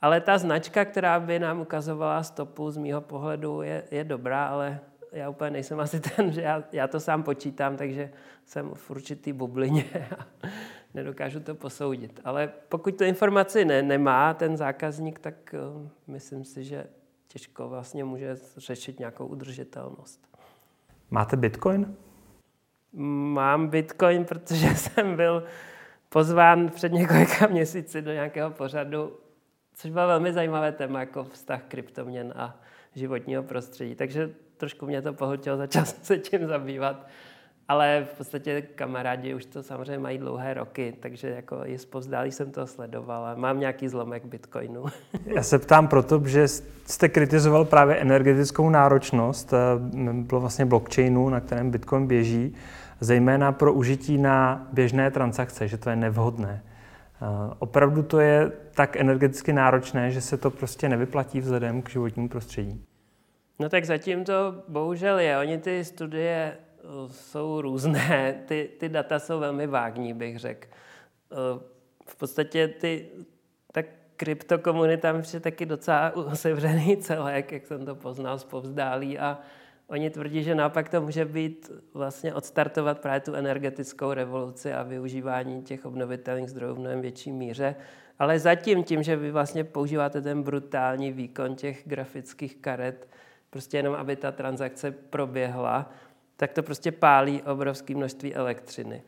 Ale 0.00 0.20
ta 0.20 0.38
značka, 0.38 0.84
která 0.84 1.20
by 1.20 1.38
nám 1.38 1.60
ukazovala 1.60 2.22
stopu 2.22 2.70
z 2.70 2.76
mýho 2.76 3.00
pohledu, 3.00 3.62
je, 3.62 3.84
je 3.90 4.04
dobrá, 4.04 4.46
ale 4.46 4.80
já 5.12 5.30
úplně 5.30 5.50
nejsem 5.50 5.80
asi 5.80 6.00
ten, 6.00 6.32
že 6.32 6.42
já, 6.42 6.64
já 6.72 6.88
to 6.88 7.00
sám 7.00 7.22
počítám, 7.22 7.76
takže 7.76 8.10
jsem 8.44 8.70
v 8.74 8.90
určitý 8.90 9.32
bublině 9.32 9.84
a 10.18 10.26
nedokážu 10.94 11.40
to 11.40 11.54
posoudit. 11.54 12.20
Ale 12.24 12.52
pokud 12.68 12.96
tu 12.96 13.04
informaci 13.04 13.64
ne, 13.64 13.82
nemá 13.82 14.34
ten 14.34 14.56
zákazník, 14.56 15.18
tak 15.18 15.54
uh, 15.76 15.88
myslím 16.06 16.44
si, 16.44 16.64
že 16.64 16.86
těžko 17.28 17.68
vlastně 17.68 18.04
může 18.04 18.36
řešit 18.56 18.98
nějakou 18.98 19.26
udržitelnost. 19.26 20.28
Máte 21.10 21.36
Bitcoin? 21.36 21.96
Mám 23.32 23.68
Bitcoin, 23.68 24.24
protože 24.24 24.66
jsem 24.74 25.16
byl 25.16 25.44
pozván 26.08 26.68
před 26.68 26.92
několika 26.92 27.46
měsíci 27.46 28.02
do 28.02 28.12
nějakého 28.12 28.50
pořadu, 28.50 29.16
což 29.74 29.90
bylo 29.90 30.06
velmi 30.06 30.32
zajímavé 30.32 30.72
téma, 30.72 31.00
jako 31.00 31.24
vztah 31.24 31.62
kryptoměn 31.68 32.32
a 32.36 32.60
životního 32.94 33.42
prostředí. 33.42 33.94
Takže 33.94 34.30
trošku 34.62 34.86
mě 34.86 35.02
to 35.02 35.12
pohltilo, 35.12 35.56
začal 35.56 35.84
jsem 35.86 35.98
se 36.02 36.18
tím 36.18 36.46
zabývat 36.46 37.06
ale 37.68 38.06
v 38.14 38.18
podstatě 38.18 38.62
kamarádi 38.62 39.34
už 39.34 39.44
to 39.44 39.62
samozřejmě 39.62 39.98
mají 39.98 40.18
dlouhé 40.18 40.54
roky, 40.54 40.94
takže 41.00 41.28
jako 41.28 41.60
i 41.64 41.78
zpovzdálí 41.78 42.32
jsem 42.32 42.50
to 42.50 42.66
sledoval 42.66 43.26
a 43.26 43.34
mám 43.34 43.60
nějaký 43.60 43.88
zlomek 43.88 44.24
Bitcoinu. 44.24 44.84
Já 45.24 45.42
se 45.42 45.58
ptám 45.58 45.88
proto, 45.88 46.22
že 46.26 46.48
jste 46.86 47.08
kritizoval 47.08 47.64
právě 47.64 47.96
energetickou 47.96 48.70
náročnost, 48.70 49.52
eh, 49.52 49.56
bylo 50.10 50.40
vlastně 50.40 50.64
blockchainu, 50.64 51.28
na 51.28 51.40
kterém 51.40 51.70
Bitcoin 51.70 52.06
běží, 52.06 52.54
zejména 53.00 53.52
pro 53.52 53.72
užití 53.72 54.18
na 54.18 54.66
běžné 54.72 55.10
transakce, 55.10 55.68
že 55.68 55.78
to 55.78 55.90
je 55.90 55.96
nevhodné. 55.96 56.62
Eh, 56.64 57.54
opravdu 57.58 58.02
to 58.02 58.20
je 58.20 58.52
tak 58.74 58.96
energeticky 58.96 59.52
náročné, 59.52 60.10
že 60.10 60.20
se 60.20 60.36
to 60.36 60.50
prostě 60.50 60.88
nevyplatí 60.88 61.40
vzhledem 61.40 61.82
k 61.82 61.90
životnímu 61.90 62.28
prostředí. 62.28 62.84
No 63.62 63.68
tak 63.68 63.84
zatím 63.84 64.24
to 64.24 64.62
bohužel 64.68 65.18
je. 65.18 65.38
Oni 65.38 65.58
ty 65.58 65.84
studie 65.84 66.56
jsou 67.10 67.60
různé. 67.60 68.42
Ty, 68.46 68.70
ty 68.78 68.88
data 68.88 69.18
jsou 69.18 69.40
velmi 69.40 69.66
vágní, 69.66 70.14
bych 70.14 70.38
řekl. 70.38 70.68
V 72.06 72.16
podstatě 72.16 72.68
ty, 72.68 73.08
ta 73.72 73.82
kryptokomunita 74.16 75.22
je 75.34 75.40
taky 75.40 75.66
docela 75.66 76.12
sevřený 76.34 76.96
celek, 76.96 77.52
jak 77.52 77.66
jsem 77.66 77.86
to 77.86 77.94
poznal 77.94 78.38
z 78.38 78.44
povzdálí 78.44 79.18
a 79.18 79.38
Oni 79.92 80.10
tvrdí, 80.10 80.42
že 80.42 80.54
naopak 80.54 80.88
to 80.88 81.00
může 81.00 81.24
být 81.24 81.70
vlastně 81.94 82.34
odstartovat 82.34 83.00
právě 83.00 83.20
tu 83.20 83.34
energetickou 83.34 84.12
revoluci 84.12 84.72
a 84.72 84.82
využívání 84.82 85.62
těch 85.62 85.86
obnovitelných 85.86 86.50
zdrojů 86.50 86.74
v 86.74 86.78
mnohem 86.78 87.00
větší 87.00 87.32
míře. 87.32 87.74
Ale 88.18 88.38
zatím 88.38 88.84
tím, 88.84 89.02
že 89.02 89.16
vy 89.16 89.30
vlastně 89.30 89.64
používáte 89.64 90.22
ten 90.22 90.42
brutální 90.42 91.12
výkon 91.12 91.56
těch 91.56 91.82
grafických 91.86 92.56
karet, 92.56 93.08
prostě 93.52 93.76
jenom 93.76 93.94
aby 93.94 94.16
ta 94.16 94.32
transakce 94.32 94.90
proběhla, 94.90 95.90
tak 96.36 96.52
to 96.52 96.62
prostě 96.62 96.92
pálí 96.92 97.42
obrovské 97.42 97.94
množství 97.94 98.34
elektřiny. 98.34 99.02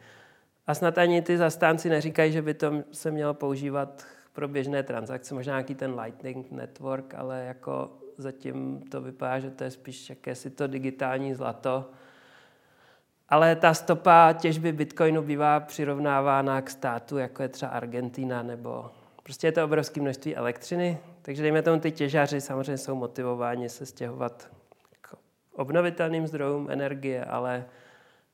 A 0.66 0.74
snad 0.74 0.98
ani 0.98 1.22
ty 1.22 1.36
zastánci 1.36 1.88
neříkají, 1.88 2.32
že 2.32 2.42
by 2.42 2.54
to 2.54 2.72
se 2.92 3.10
mělo 3.10 3.34
používat 3.34 4.04
pro 4.32 4.48
běžné 4.48 4.82
transakce, 4.82 5.34
možná 5.34 5.52
nějaký 5.52 5.74
ten 5.74 6.00
Lightning 6.00 6.50
Network, 6.50 7.14
ale 7.14 7.44
jako 7.44 7.90
zatím 8.18 8.82
to 8.90 9.00
vypadá, 9.00 9.38
že 9.38 9.50
to 9.50 9.64
je 9.64 9.70
spíš 9.70 10.10
jakési 10.10 10.50
to 10.50 10.66
digitální 10.66 11.34
zlato. 11.34 11.90
Ale 13.28 13.56
ta 13.56 13.74
stopa 13.74 14.32
těžby 14.32 14.72
bitcoinu 14.72 15.22
bývá 15.22 15.60
přirovnávána 15.60 16.62
k 16.62 16.70
státu, 16.70 17.18
jako 17.18 17.42
je 17.42 17.48
třeba 17.48 17.70
Argentina, 17.70 18.42
nebo 18.42 18.90
prostě 19.22 19.46
je 19.46 19.52
to 19.52 19.64
obrovské 19.64 20.00
množství 20.00 20.36
elektřiny, 20.36 20.98
takže 21.24 21.42
dejme 21.42 21.62
tomu 21.62 21.80
ty 21.80 21.90
těžaři 21.90 22.40
samozřejmě 22.40 22.78
jsou 22.78 22.94
motivováni 22.94 23.68
se 23.68 23.86
stěhovat 23.86 24.48
obnovitelným 25.52 26.26
zdrojům 26.26 26.70
energie, 26.70 27.24
ale 27.24 27.64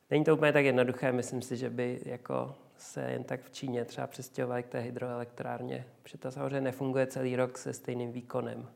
není 0.09 0.23
to 0.23 0.35
úplně 0.35 0.53
tak 0.53 0.65
jednoduché. 0.65 1.11
Myslím 1.11 1.41
si, 1.41 1.57
že 1.57 1.69
by 1.69 1.99
jako 2.05 2.55
se 2.77 3.01
jen 3.11 3.23
tak 3.23 3.43
v 3.43 3.51
Číně 3.51 3.85
třeba 3.85 4.07
přestěhovali 4.07 4.63
k 4.63 4.67
té 4.67 4.79
hydroelektrárně, 4.79 5.85
protože 6.03 6.17
to 6.17 6.31
samozřejmě 6.31 6.61
nefunguje 6.61 7.07
celý 7.07 7.35
rok 7.35 7.57
se 7.57 7.73
stejným 7.73 8.11
výkonem. 8.11 8.67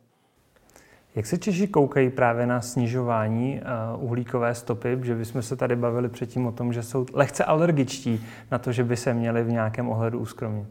Jak 1.16 1.26
se 1.26 1.38
Češi 1.38 1.68
koukají 1.68 2.10
právě 2.10 2.48
na 2.48 2.62
snižování 2.62 3.62
uh, 3.96 4.04
uhlíkové 4.04 4.56
stopy, 4.56 5.00
že 5.04 5.16
bychom 5.16 5.42
se 5.42 5.56
tady 5.56 5.76
bavili 5.76 6.10
předtím 6.10 6.48
o 6.48 6.52
tom, 6.52 6.74
že 6.74 6.84
jsou 6.84 7.06
lehce 7.14 7.44
alergičtí 7.44 8.26
na 8.52 8.60
to, 8.60 8.72
že 8.72 8.84
by 8.84 8.98
se 8.98 9.14
měli 9.14 9.44
v 9.44 9.52
nějakém 9.52 9.90
ohledu 9.90 10.20
uskromnit? 10.20 10.68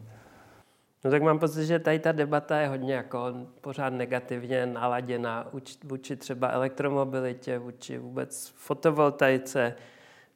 No 1.05 1.11
tak 1.11 1.21
mám 1.21 1.39
pocit, 1.39 1.65
že 1.65 1.79
tady 1.79 1.99
ta 1.99 2.11
debata 2.11 2.59
je 2.59 2.67
hodně 2.67 2.93
jako 2.93 3.33
pořád 3.61 3.89
negativně 3.89 4.65
naladěna 4.65 5.47
vůči 5.83 6.15
třeba 6.15 6.49
elektromobilitě, 6.49 7.57
vůči 7.57 7.97
vůbec 7.97 8.53
fotovoltaice. 8.55 9.75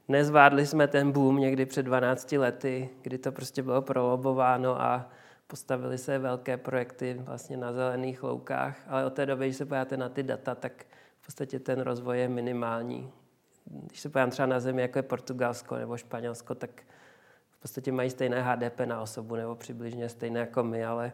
Nezvládli 0.08 0.66
jsme 0.66 0.88
ten 0.88 1.12
boom 1.12 1.38
někdy 1.38 1.66
před 1.66 1.84
12 1.84 2.32
lety, 2.32 2.90
kdy 3.02 3.18
to 3.18 3.32
prostě 3.32 3.64
bylo 3.64 3.82
prolobováno 3.82 4.82
a 4.82 5.10
postavili 5.48 5.98
se 5.98 6.20
velké 6.20 6.58
projekty 6.58 7.14
vlastně 7.20 7.58
na 7.58 7.74
zelených 7.74 8.24
loukách, 8.24 8.78
ale 8.88 9.06
od 9.06 9.14
té 9.14 9.26
doby, 9.26 9.46
když 9.46 9.58
se 9.58 9.66
podíváte 9.66 9.98
na 9.98 10.10
ty 10.10 10.24
data, 10.24 10.56
tak 10.56 10.86
v 11.22 11.26
podstatě 11.26 11.60
ten 11.60 11.82
rozvoj 11.82 12.20
je 12.20 12.30
minimální. 12.30 13.12
Když 13.66 14.00
se 14.00 14.10
podívám 14.10 14.30
třeba 14.30 14.46
na 14.46 14.60
zemi, 14.60 14.82
jako 14.82 15.00
je 15.00 15.04
Portugalsko 15.04 15.76
nebo 15.76 15.98
Španělsko, 15.98 16.56
tak 16.56 16.70
v 17.60 17.62
podstatě 17.62 17.92
mají 17.92 18.10
stejné 18.10 18.42
HDP 18.42 18.80
na 18.86 19.02
osobu 19.02 19.36
nebo 19.36 19.56
přibližně 19.56 20.10
stejné 20.10 20.40
jako 20.40 20.64
my, 20.64 20.86
ale 20.86 21.12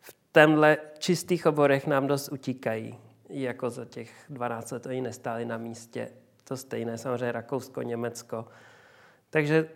v 0.00 0.14
těchto 0.32 0.82
čistých 0.98 1.46
oborech 1.46 1.86
nám 1.86 2.06
dost 2.06 2.28
utíkají. 2.28 2.98
Jako 3.28 3.70
za 3.70 3.84
těch 3.84 4.24
12 4.28 4.70
let 4.70 4.86
oni 4.86 5.00
nestáli 5.00 5.44
na 5.44 5.58
místě. 5.58 6.08
To 6.44 6.56
stejné 6.56 6.98
samozřejmě 6.98 7.32
Rakousko, 7.32 7.82
Německo. 7.82 8.46
Takže 9.30 9.68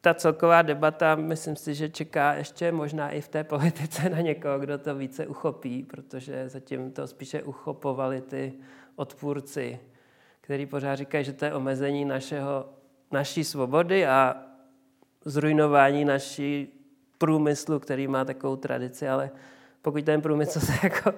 ta 0.00 0.14
celková 0.14 0.62
debata, 0.62 1.14
myslím 1.14 1.56
si, 1.56 1.74
že 1.74 1.88
čeká 1.88 2.32
ještě 2.32 2.72
možná 2.72 3.10
i 3.10 3.20
v 3.20 3.28
té 3.28 3.44
politice 3.44 4.08
na 4.08 4.20
někoho, 4.20 4.58
kdo 4.58 4.78
to 4.78 4.94
více 4.94 5.26
uchopí, 5.26 5.82
protože 5.82 6.48
zatím 6.48 6.92
to 6.92 7.06
spíše 7.06 7.42
uchopovali 7.42 8.20
ty 8.20 8.52
odpůrci, 8.96 9.80
kteří 10.40 10.66
pořád 10.66 10.96
říkají, 10.96 11.24
že 11.24 11.32
to 11.32 11.44
je 11.44 11.54
omezení 11.54 12.04
našeho, 12.04 12.68
naší 13.10 13.44
svobody 13.44 14.06
a 14.06 14.49
zrujnování 15.24 16.04
naší 16.04 16.68
průmyslu, 17.18 17.80
který 17.80 18.08
má 18.08 18.24
takovou 18.24 18.56
tradici, 18.56 19.08
ale 19.08 19.30
pokud 19.82 20.04
ten 20.04 20.22
průmysl 20.22 20.60
se 20.60 20.72
jako 20.82 21.14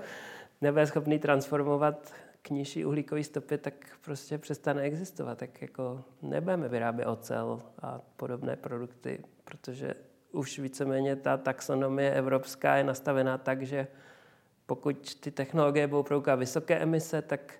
nebude 0.61 0.87
schopný 0.87 1.19
transformovat 1.19 2.13
k 2.43 2.51
nižší 2.51 2.85
uhlíkové 2.85 3.25
stopě, 3.25 3.59
tak 3.59 3.75
prostě 4.05 4.39
přestane 4.39 4.83
existovat. 4.83 5.39
Tak 5.39 5.63
jako 5.63 6.05
nebudeme 6.23 6.69
vyrábět 6.69 7.07
ocel 7.07 7.63
a 7.83 8.01
podobné 8.17 8.57
produkty, 8.57 9.25
protože 9.45 9.95
už 10.33 10.59
víceméně 10.59 11.17
ta 11.17 11.37
taxonomie 11.37 12.15
evropská 12.15 12.77
je 12.77 12.85
nastavená 12.85 13.39
tak, 13.39 13.63
že 13.63 13.87
pokud 14.67 15.15
ty 15.15 15.31
technologie 15.31 15.87
budou 15.87 16.03
proukovat 16.03 16.39
vysoké 16.39 16.79
emise, 16.79 17.23
tak 17.23 17.55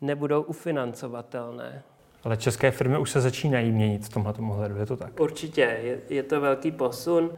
nebudou 0.00 0.42
ufinancovatelné. 0.42 1.82
Ale 2.24 2.36
české 2.36 2.70
firmy 2.70 2.98
už 2.98 3.10
se 3.10 3.20
začínají 3.20 3.72
měnit 3.72 4.04
v 4.04 4.08
tomhle 4.08 4.34
ohledu, 4.40 4.76
je 4.76 4.86
to 4.86 4.96
tak? 4.96 5.20
Určitě, 5.20 5.60
je, 5.60 6.00
je 6.08 6.22
to 6.22 6.40
velký 6.40 6.72
posun. 6.72 7.30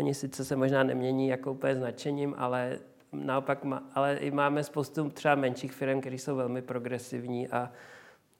Oni 0.00 0.14
sice 0.14 0.44
se 0.44 0.56
možná 0.56 0.82
nemění 0.82 1.28
jako 1.28 1.52
úplně 1.52 1.74
značením, 1.74 2.34
ale 2.38 2.78
naopak 3.12 3.64
má, 3.64 3.82
ale 3.94 4.16
i 4.16 4.30
máme 4.30 4.64
spoustu 4.64 5.10
třeba 5.10 5.34
menších 5.34 5.72
firm, 5.72 6.00
které 6.00 6.16
jsou 6.16 6.36
velmi 6.36 6.62
progresivní 6.62 7.48
a 7.48 7.72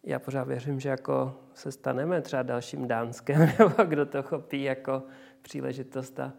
já 0.04 0.18
pořád 0.18 0.44
věřím, 0.44 0.80
že 0.80 0.88
jako 0.88 1.35
se 1.54 1.72
staneme 1.72 2.20
třeba 2.20 2.42
dalším 2.42 2.88
Dánskem, 2.88 3.40
nebo 3.58 3.85
kdo 3.85 4.06
to 4.06 4.22
chopí 4.22 4.62
jako 4.62 5.02
příležitost 5.42 6.20
a 6.20 6.32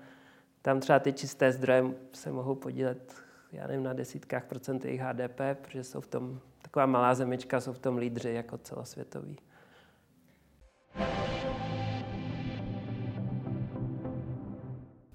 tam 0.61 0.79
třeba 0.79 0.99
ty 0.99 1.13
čisté 1.13 1.51
zdroje 1.51 1.83
se 2.13 2.31
mohou 2.31 2.55
podílet, 2.55 3.15
já 3.51 3.67
nevím, 3.67 3.83
na 3.83 3.93
desítkách 3.93 4.45
procent 4.45 4.85
jejich 4.85 5.01
HDP, 5.01 5.41
protože 5.61 5.83
jsou 5.83 6.01
v 6.01 6.07
tom, 6.07 6.39
taková 6.73 6.85
malá 6.85 7.13
zemička, 7.13 7.61
jsou 7.61 7.73
v 7.73 7.79
tom 7.79 7.97
lídři 7.97 8.33
jako 8.33 8.57
celosvětoví. 8.57 9.37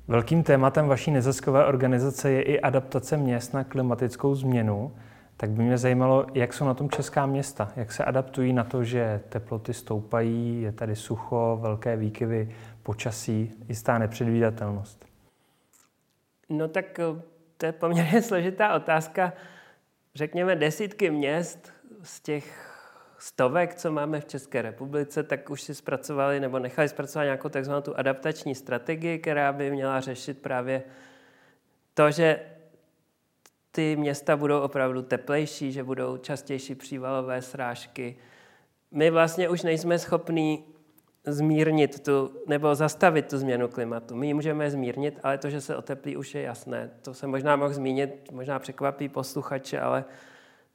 Velkým 0.09 0.43
tématem 0.43 0.89
vaší 0.89 1.11
neziskové 1.11 1.67
organizace 1.67 2.31
je 2.31 2.43
i 2.43 2.61
adaptace 2.61 3.17
měst 3.17 3.55
na 3.55 3.65
klimatickou 3.65 4.35
změnu. 4.35 4.97
Tak 5.37 5.51
by 5.51 5.63
mě 5.63 5.79
zajímalo, 5.79 6.27
jak 6.35 6.55
jsou 6.55 6.65
na 6.65 6.75
tom 6.75 6.91
česká 6.91 7.27
města, 7.27 7.73
jak 7.77 7.93
se 7.93 8.05
adaptují 8.05 8.53
na 8.53 8.65
to, 8.65 8.85
že 8.85 9.21
teploty 9.29 9.75
stoupají, 9.75 10.63
je 10.63 10.73
tady 10.73 10.97
sucho, 10.97 11.59
velké 11.63 11.97
výkyvy 11.97 12.55
počasí, 12.83 13.53
jistá 13.69 13.99
nepředvídatelnost. 13.99 15.07
No 16.49 16.69
tak 16.69 16.99
eh, 16.99 17.23
to 17.57 17.67
je 17.67 17.73
poměrně 17.73 18.23
složitá 18.29 18.75
otázka. 18.75 19.33
Řekněme 20.15 20.57
desítky 20.57 21.11
měst 21.11 21.73
z 22.03 22.21
těch 22.21 22.75
stovek, 23.19 23.75
co 23.75 23.93
máme 23.93 24.21
v 24.21 24.25
České 24.25 24.63
republice, 24.63 25.23
tak 25.23 25.51
už 25.51 25.63
si 25.63 25.75
zpracovali 25.75 26.41
nebo 26.41 26.59
nechali 26.59 26.89
zpracovat 26.89 27.25
nějakou 27.25 27.49
takzvanou 27.49 27.81
tu 27.81 27.99
adaptační 27.99 28.55
strategii, 28.55 29.19
která 29.19 29.53
by 29.53 29.71
měla 29.71 30.01
řešit 30.01 30.43
právě 30.43 30.83
to, 31.95 32.11
že 32.11 32.41
ty 33.71 33.97
města 33.97 34.37
budou 34.37 34.61
opravdu 34.61 35.03
teplejší, 35.03 35.73
že 35.73 35.85
budou 35.85 36.17
častější 36.17 36.75
přívalové 36.75 37.43
srážky. 37.43 38.17
My 38.91 39.11
vlastně 39.11 39.49
už 39.49 39.63
nejsme 39.63 39.99
schopní 39.99 40.65
zmírnit 41.33 42.01
tu, 42.05 42.31
nebo 42.47 42.75
zastavit 42.75 43.29
tu 43.31 43.39
změnu 43.39 43.69
klimatu. 43.69 44.17
My 44.17 44.27
ji 44.27 44.35
můžeme 44.35 44.71
zmírnit, 44.71 45.21
ale 45.23 45.39
to, 45.39 45.51
že 45.51 45.61
se 45.61 45.77
oteplí, 45.77 46.17
už 46.17 46.35
je 46.35 46.43
jasné. 46.43 46.91
To 47.03 47.15
se 47.15 47.27
možná 47.27 47.57
mohl 47.57 47.75
zmínit, 47.75 48.33
možná 48.33 48.59
překvapí 48.59 49.09
posluchače, 49.09 49.81
ale 49.81 50.05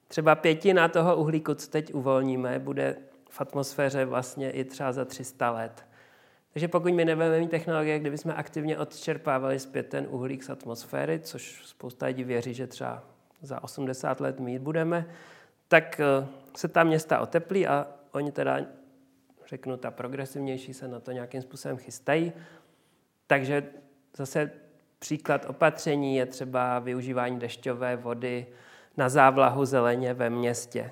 třeba 0.07 0.35
pětina 0.35 0.87
toho 0.87 1.15
uhlíku, 1.15 1.53
co 1.53 1.69
teď 1.69 1.93
uvolníme, 1.93 2.59
bude 2.59 2.95
v 3.29 3.41
atmosféře 3.41 4.05
vlastně 4.05 4.51
i 4.51 4.63
třeba 4.63 4.91
za 4.91 5.05
300 5.05 5.51
let. 5.51 5.85
Takže 6.53 6.67
pokud 6.67 6.93
my 6.93 7.05
nebudeme 7.05 7.39
mít 7.39 7.51
technologie, 7.51 7.99
kde 7.99 8.11
bychom 8.11 8.33
aktivně 8.35 8.77
odčerpávali 8.77 9.59
zpět 9.59 9.89
ten 9.89 10.07
uhlík 10.09 10.43
z 10.43 10.49
atmosféry, 10.49 11.19
což 11.19 11.61
spousta 11.65 12.05
lidí 12.05 12.23
věří, 12.23 12.53
že 12.53 12.67
třeba 12.67 13.03
za 13.41 13.63
80 13.63 14.21
let 14.21 14.39
mít 14.39 14.59
budeme, 14.59 15.05
tak 15.67 15.99
eh, 15.99 16.27
se 16.55 16.67
ta 16.67 16.83
města 16.83 17.19
oteplí 17.19 17.67
a 17.67 17.87
oni 18.11 18.31
teda, 18.31 18.59
řeknu, 19.53 19.77
ta 19.77 19.91
progresivnější 19.91 20.73
se 20.73 20.87
na 20.87 20.99
to 20.99 21.11
nějakým 21.11 21.41
způsobem 21.41 21.77
chystají. 21.77 22.33
Takže 23.27 23.63
zase 24.17 24.51
příklad 24.99 25.45
opatření 25.45 26.15
je 26.15 26.25
třeba 26.25 26.79
využívání 26.79 27.39
dešťové 27.39 27.95
vody 27.95 28.47
na 28.97 29.09
závlahu 29.09 29.65
zeleně 29.65 30.13
ve 30.13 30.29
městě. 30.29 30.91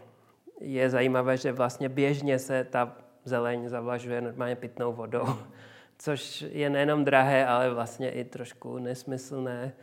Je 0.60 0.90
zajímavé, 0.90 1.38
že 1.38 1.52
vlastně 1.52 1.90
běžně 1.90 2.40
se 2.40 2.64
ta 2.64 2.98
zeleň 3.26 3.70
zavlažuje 3.70 4.22
normálně 4.22 4.56
pitnou 4.56 4.94
vodou, 4.94 5.26
což 5.98 6.42
je 6.42 6.70
nejenom 6.70 7.06
drahé, 7.06 7.48
ale 7.48 7.74
vlastně 7.74 8.12
i 8.12 8.24
trošku 8.24 8.78
nesmyslné. 8.78 9.74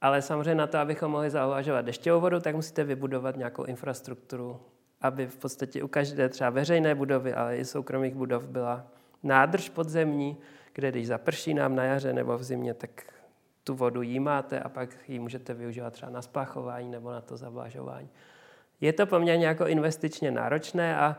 Ale 0.00 0.22
samozřejmě 0.22 0.54
na 0.54 0.66
to, 0.66 0.78
abychom 0.78 1.10
mohli 1.10 1.30
zavlažovat 1.30 1.84
dešťovou 1.84 2.20
vodu, 2.20 2.40
tak 2.40 2.54
musíte 2.54 2.84
vybudovat 2.84 3.36
nějakou 3.36 3.64
infrastrukturu, 3.64 4.60
aby 5.06 5.26
v 5.26 5.36
podstatě 5.36 5.82
u 5.82 5.88
každé 5.88 6.28
třeba 6.28 6.50
veřejné 6.50 6.94
budovy, 6.94 7.34
ale 7.34 7.56
i 7.56 7.64
soukromých 7.64 8.14
budov 8.14 8.44
byla 8.44 8.86
nádrž 9.22 9.68
podzemní, 9.68 10.36
kde 10.72 10.90
když 10.90 11.06
zaprší 11.06 11.54
nám 11.54 11.76
na 11.76 11.84
jaře 11.84 12.12
nebo 12.12 12.38
v 12.38 12.42
zimě, 12.42 12.74
tak 12.74 12.90
tu 13.64 13.74
vodu 13.74 14.02
jímáte 14.02 14.60
a 14.60 14.68
pak 14.68 15.08
ji 15.08 15.18
můžete 15.18 15.54
využívat 15.54 15.92
třeba 15.92 16.12
na 16.12 16.22
splachování 16.22 16.90
nebo 16.90 17.10
na 17.10 17.20
to 17.20 17.36
zavlažování. 17.36 18.08
Je 18.80 18.92
to 18.92 19.06
poměrně 19.06 19.46
jako 19.46 19.66
investičně 19.66 20.30
náročné 20.30 20.96
a 20.96 21.16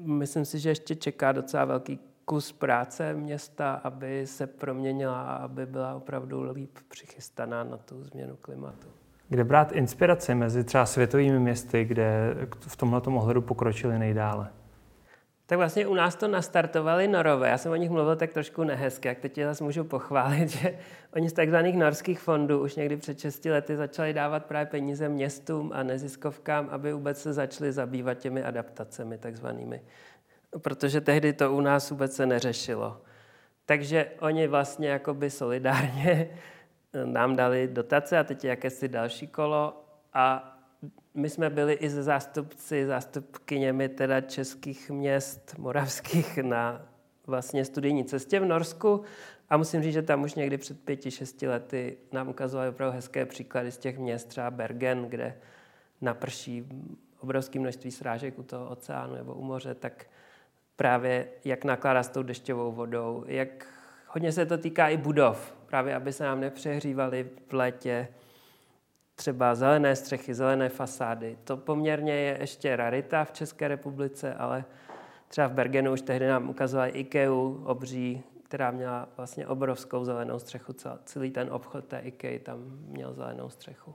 myslím 0.00 0.44
si, 0.44 0.58
že 0.58 0.68
ještě 0.68 0.96
čeká 0.96 1.32
docela 1.32 1.64
velký 1.64 1.98
kus 2.24 2.52
práce 2.52 3.14
města, 3.14 3.72
aby 3.74 4.26
se 4.26 4.46
proměnila 4.46 5.22
a 5.22 5.34
aby 5.34 5.66
byla 5.66 5.94
opravdu 5.94 6.52
líp 6.52 6.78
přichystaná 6.88 7.64
na 7.64 7.76
tu 7.76 8.04
změnu 8.04 8.36
klimatu. 8.36 8.99
Kde 9.30 9.44
brát 9.44 9.72
inspiraci 9.72 10.34
mezi 10.34 10.64
třeba 10.64 10.86
světovými 10.86 11.38
městy, 11.38 11.84
kde 11.84 12.34
v 12.58 12.76
tomhle 12.76 13.00
ohledu 13.00 13.42
pokročili 13.42 13.98
nejdále? 13.98 14.48
Tak 15.46 15.58
vlastně 15.58 15.86
u 15.86 15.94
nás 15.94 16.16
to 16.16 16.28
nastartovali 16.28 17.08
Norové. 17.08 17.48
Já 17.48 17.58
jsem 17.58 17.72
o 17.72 17.76
nich 17.76 17.90
mluvil 17.90 18.16
tak 18.16 18.32
trošku 18.32 18.64
nehezky, 18.64 19.08
jak 19.08 19.18
teď 19.18 19.40
zase 19.44 19.64
můžu 19.64 19.84
pochválit, 19.84 20.48
že 20.60 20.78
oni 21.14 21.28
z 21.28 21.32
takzvaných 21.32 21.76
norských 21.76 22.20
fondů 22.20 22.62
už 22.62 22.76
někdy 22.76 22.96
před 22.96 23.18
6 23.18 23.44
lety 23.44 23.76
začali 23.76 24.12
dávat 24.12 24.44
právě 24.44 24.66
peníze 24.66 25.08
městům 25.08 25.70
a 25.74 25.82
neziskovkám, 25.82 26.68
aby 26.70 26.92
vůbec 26.92 27.22
se 27.22 27.32
začali 27.32 27.72
zabývat 27.72 28.14
těmi 28.14 28.42
adaptacemi 28.42 29.18
takzvanými. 29.18 29.82
Protože 30.58 31.00
tehdy 31.00 31.32
to 31.32 31.52
u 31.52 31.60
nás 31.60 31.90
vůbec 31.90 32.16
se 32.16 32.26
neřešilo. 32.26 33.00
Takže 33.66 34.06
oni 34.20 34.46
vlastně 34.46 34.88
jakoby 34.88 35.30
solidárně 35.30 36.28
nám 37.04 37.36
dali 37.36 37.68
dotace 37.68 38.18
a 38.18 38.24
teď 38.24 38.44
jakési 38.44 38.88
další 38.88 39.26
kolo. 39.26 39.84
A 40.14 40.56
my 41.14 41.30
jsme 41.30 41.50
byli 41.50 41.72
i 41.72 41.90
ze 41.90 42.02
zástupci, 42.02 42.86
zástupkyněmi 42.86 43.88
teda 43.88 44.20
českých 44.20 44.90
měst, 44.90 45.54
moravských 45.58 46.38
na 46.38 46.86
vlastně 47.26 47.64
studijní 47.64 48.04
cestě 48.04 48.40
v 48.40 48.44
Norsku. 48.44 49.02
A 49.50 49.56
musím 49.56 49.82
říct, 49.82 49.94
že 49.94 50.02
tam 50.02 50.22
už 50.22 50.34
někdy 50.34 50.58
před 50.58 50.80
pěti, 50.80 51.10
šesti 51.10 51.48
lety 51.48 51.96
nám 52.12 52.28
ukazovali 52.28 52.68
opravdu 52.68 52.96
hezké 52.96 53.26
příklady 53.26 53.72
z 53.72 53.78
těch 53.78 53.98
měst, 53.98 54.28
třeba 54.28 54.50
Bergen, 54.50 55.04
kde 55.08 55.36
naprší 56.00 56.66
obrovské 57.20 57.58
množství 57.58 57.90
srážek 57.90 58.38
u 58.38 58.42
toho 58.42 58.68
oceánu 58.68 59.14
nebo 59.14 59.34
u 59.34 59.42
moře, 59.42 59.74
tak 59.74 60.06
právě 60.76 61.28
jak 61.44 61.64
nakládá 61.64 62.02
s 62.02 62.08
tou 62.08 62.22
dešťovou 62.22 62.72
vodou, 62.72 63.24
jak 63.26 63.66
hodně 64.06 64.32
se 64.32 64.46
to 64.46 64.58
týká 64.58 64.88
i 64.88 64.96
budov, 64.96 65.56
právě 65.70 65.94
aby 65.94 66.12
se 66.12 66.24
nám 66.24 66.40
nepřehřívaly 66.40 67.26
v 67.48 67.52
létě, 67.52 68.08
třeba 69.14 69.54
zelené 69.54 69.96
střechy, 69.96 70.34
zelené 70.34 70.68
fasády. 70.68 71.36
To 71.44 71.56
poměrně 71.56 72.12
je 72.12 72.36
ještě 72.40 72.76
rarita 72.76 73.24
v 73.24 73.32
České 73.32 73.68
republice, 73.68 74.34
ale 74.34 74.64
třeba 75.28 75.46
v 75.46 75.52
Bergenu 75.52 75.92
už 75.92 76.02
tehdy 76.02 76.26
nám 76.26 76.48
ukazovali 76.50 76.90
IKEA 76.90 77.30
obří, 77.64 78.22
která 78.42 78.70
měla 78.70 79.08
vlastně 79.16 79.46
obrovskou 79.46 80.04
zelenou 80.04 80.38
střechu. 80.38 80.72
Celý 81.04 81.30
ten 81.30 81.48
obchod 81.50 81.84
té 81.84 81.98
IKEA 81.98 82.38
tam 82.38 82.58
měl 82.88 83.14
zelenou 83.14 83.48
střechu. 83.50 83.94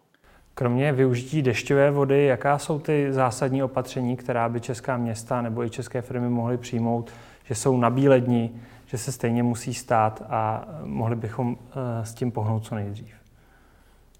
Kromě 0.53 0.91
využití 0.91 1.41
dešťové 1.41 1.91
vody, 1.91 2.25
jaká 2.25 2.57
jsou 2.57 2.79
ty 2.79 3.13
zásadní 3.13 3.63
opatření, 3.63 4.17
která 4.17 4.49
by 4.49 4.61
česká 4.61 4.97
města 4.97 5.41
nebo 5.41 5.63
i 5.63 5.69
české 5.69 6.01
firmy 6.01 6.29
mohly 6.29 6.57
přijmout, 6.57 7.11
že 7.43 7.55
jsou 7.55 7.77
na 7.77 7.89
bílední, 7.89 8.61
že 8.85 8.97
se 8.97 9.11
stejně 9.11 9.43
musí 9.43 9.73
stát 9.73 10.23
a 10.29 10.67
mohli 10.83 11.15
bychom 11.15 11.57
eh, 11.57 12.05
s 12.05 12.13
tím 12.13 12.31
pohnout 12.31 12.65
co 12.65 12.75
nejdřív? 12.75 13.25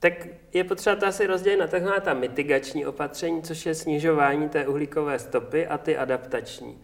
tak 0.05 0.27
je 0.53 0.63
potřeba 0.63 0.95
to 0.95 1.07
asi 1.07 1.27
rozdělit 1.27 1.57
na 1.57 1.67
takhle 1.67 2.01
ta 2.01 2.13
mitigační 2.13 2.85
opatření, 2.85 3.41
což 3.41 3.65
je 3.65 3.75
snižování 3.75 4.49
té 4.49 4.67
uhlíkové 4.67 5.19
stopy 5.19 5.67
a 5.67 5.77
ty 5.77 5.97
adaptační. 5.97 6.77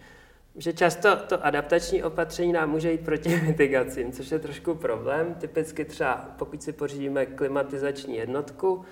Že 0.56 0.74
často 0.74 1.15
to 1.15 1.46
adaptační 1.46 2.04
opatření 2.04 2.54
nám 2.54 2.70
může 2.70 2.91
jít 2.91 3.06
proti 3.06 3.41
mitigacím, 3.46 4.12
což 4.12 4.32
je 4.32 4.39
trošku 4.39 4.76
problém. 4.76 5.34
Typicky 5.34 5.86
třeba 5.86 6.30
pokud 6.38 6.63
si 6.63 6.74
pořídíme 6.74 7.26
klimatizační 7.26 8.15
jednotku, 8.15 8.86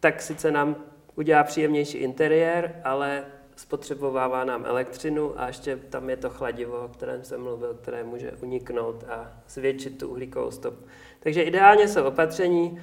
tak 0.00 0.22
sice 0.22 0.50
nám 0.50 0.76
udělá 1.14 1.44
příjemnější 1.44 1.98
interiér, 1.98 2.80
ale 2.84 3.24
spotřebovává 3.56 4.44
nám 4.44 4.64
elektřinu 4.66 5.40
a 5.40 5.46
ještě 5.46 5.76
tam 5.76 6.10
je 6.10 6.16
to 6.16 6.30
chladivo, 6.30 6.84
o 6.84 6.88
kterém 6.88 7.24
jsem 7.24 7.42
mluvil, 7.42 7.74
které 7.74 8.04
může 8.04 8.32
uniknout 8.32 9.04
a 9.08 9.32
zvětšit 9.48 9.98
tu 9.98 10.08
uhlíkovou 10.08 10.50
stopu. 10.50 10.84
Takže 11.20 11.42
ideálně 11.42 11.88
jsou 11.88 12.04
opatření, 12.04 12.80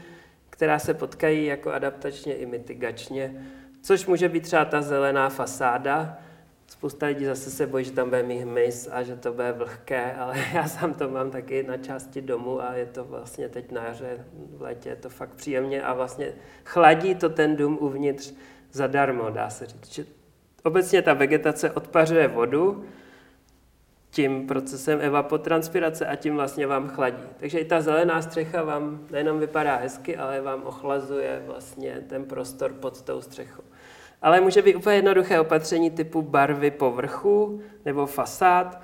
která 0.49 0.79
se 0.79 0.93
potkají 0.93 1.45
jako 1.45 1.71
adaptačně 1.71 2.33
i 2.33 2.45
mitigačně, 2.45 3.47
což 3.81 4.05
může 4.05 4.29
být 4.29 4.43
třeba 4.43 4.65
ta 4.65 4.81
zelená 4.81 5.29
fasáda. 5.29 6.17
Spousta 6.67 7.05
lidí 7.05 7.25
zase 7.25 7.51
se 7.51 7.67
bojí, 7.67 7.85
že 7.85 7.91
tam 7.91 8.09
bude 8.09 8.23
mít 8.23 8.39
hmyz 8.39 8.89
a 8.91 9.03
že 9.03 9.15
to 9.15 9.33
bude 9.33 9.51
vlhké, 9.51 10.13
ale 10.13 10.35
já 10.53 10.67
sám 10.67 10.93
to 10.93 11.09
mám 11.09 11.31
taky 11.31 11.63
na 11.63 11.77
části 11.77 12.21
domu 12.21 12.61
a 12.61 12.73
je 12.73 12.85
to 12.85 13.03
vlastně 13.03 13.49
teď 13.49 13.71
na 13.71 13.83
jaře, 13.83 14.25
v 14.57 14.61
létě 14.61 14.89
je 14.89 14.95
to 14.95 15.09
fakt 15.09 15.33
příjemně 15.33 15.83
a 15.83 15.93
vlastně 15.93 16.33
chladí 16.65 17.15
to 17.15 17.29
ten 17.29 17.55
dům 17.55 17.77
uvnitř 17.81 18.33
zadarmo, 18.71 19.29
dá 19.29 19.49
se 19.49 19.65
říct. 19.65 20.20
Obecně 20.63 21.01
ta 21.01 21.13
vegetace 21.13 21.71
odpařuje 21.71 22.27
vodu 22.27 22.85
tím 24.11 24.47
procesem 24.47 24.99
evapotranspirace 25.01 26.05
a 26.05 26.15
tím 26.15 26.35
vlastně 26.35 26.67
vám 26.67 26.89
chladí. 26.89 27.23
Takže 27.37 27.59
i 27.59 27.65
ta 27.65 27.81
zelená 27.81 28.21
střecha 28.21 28.63
vám 28.63 29.07
nejenom 29.11 29.39
vypadá 29.39 29.75
hezky, 29.75 30.17
ale 30.17 30.41
vám 30.41 30.63
ochlazuje 30.63 31.43
vlastně 31.45 32.03
ten 32.09 32.25
prostor 32.25 32.73
pod 32.73 33.01
tou 33.01 33.21
střechou. 33.21 33.63
Ale 34.21 34.41
může 34.41 34.61
být 34.61 34.75
úplně 34.75 34.95
jednoduché 34.95 35.39
opatření 35.39 35.91
typu 35.91 36.21
barvy 36.21 36.71
povrchu 36.71 37.61
nebo 37.85 38.05
fasád. 38.05 38.81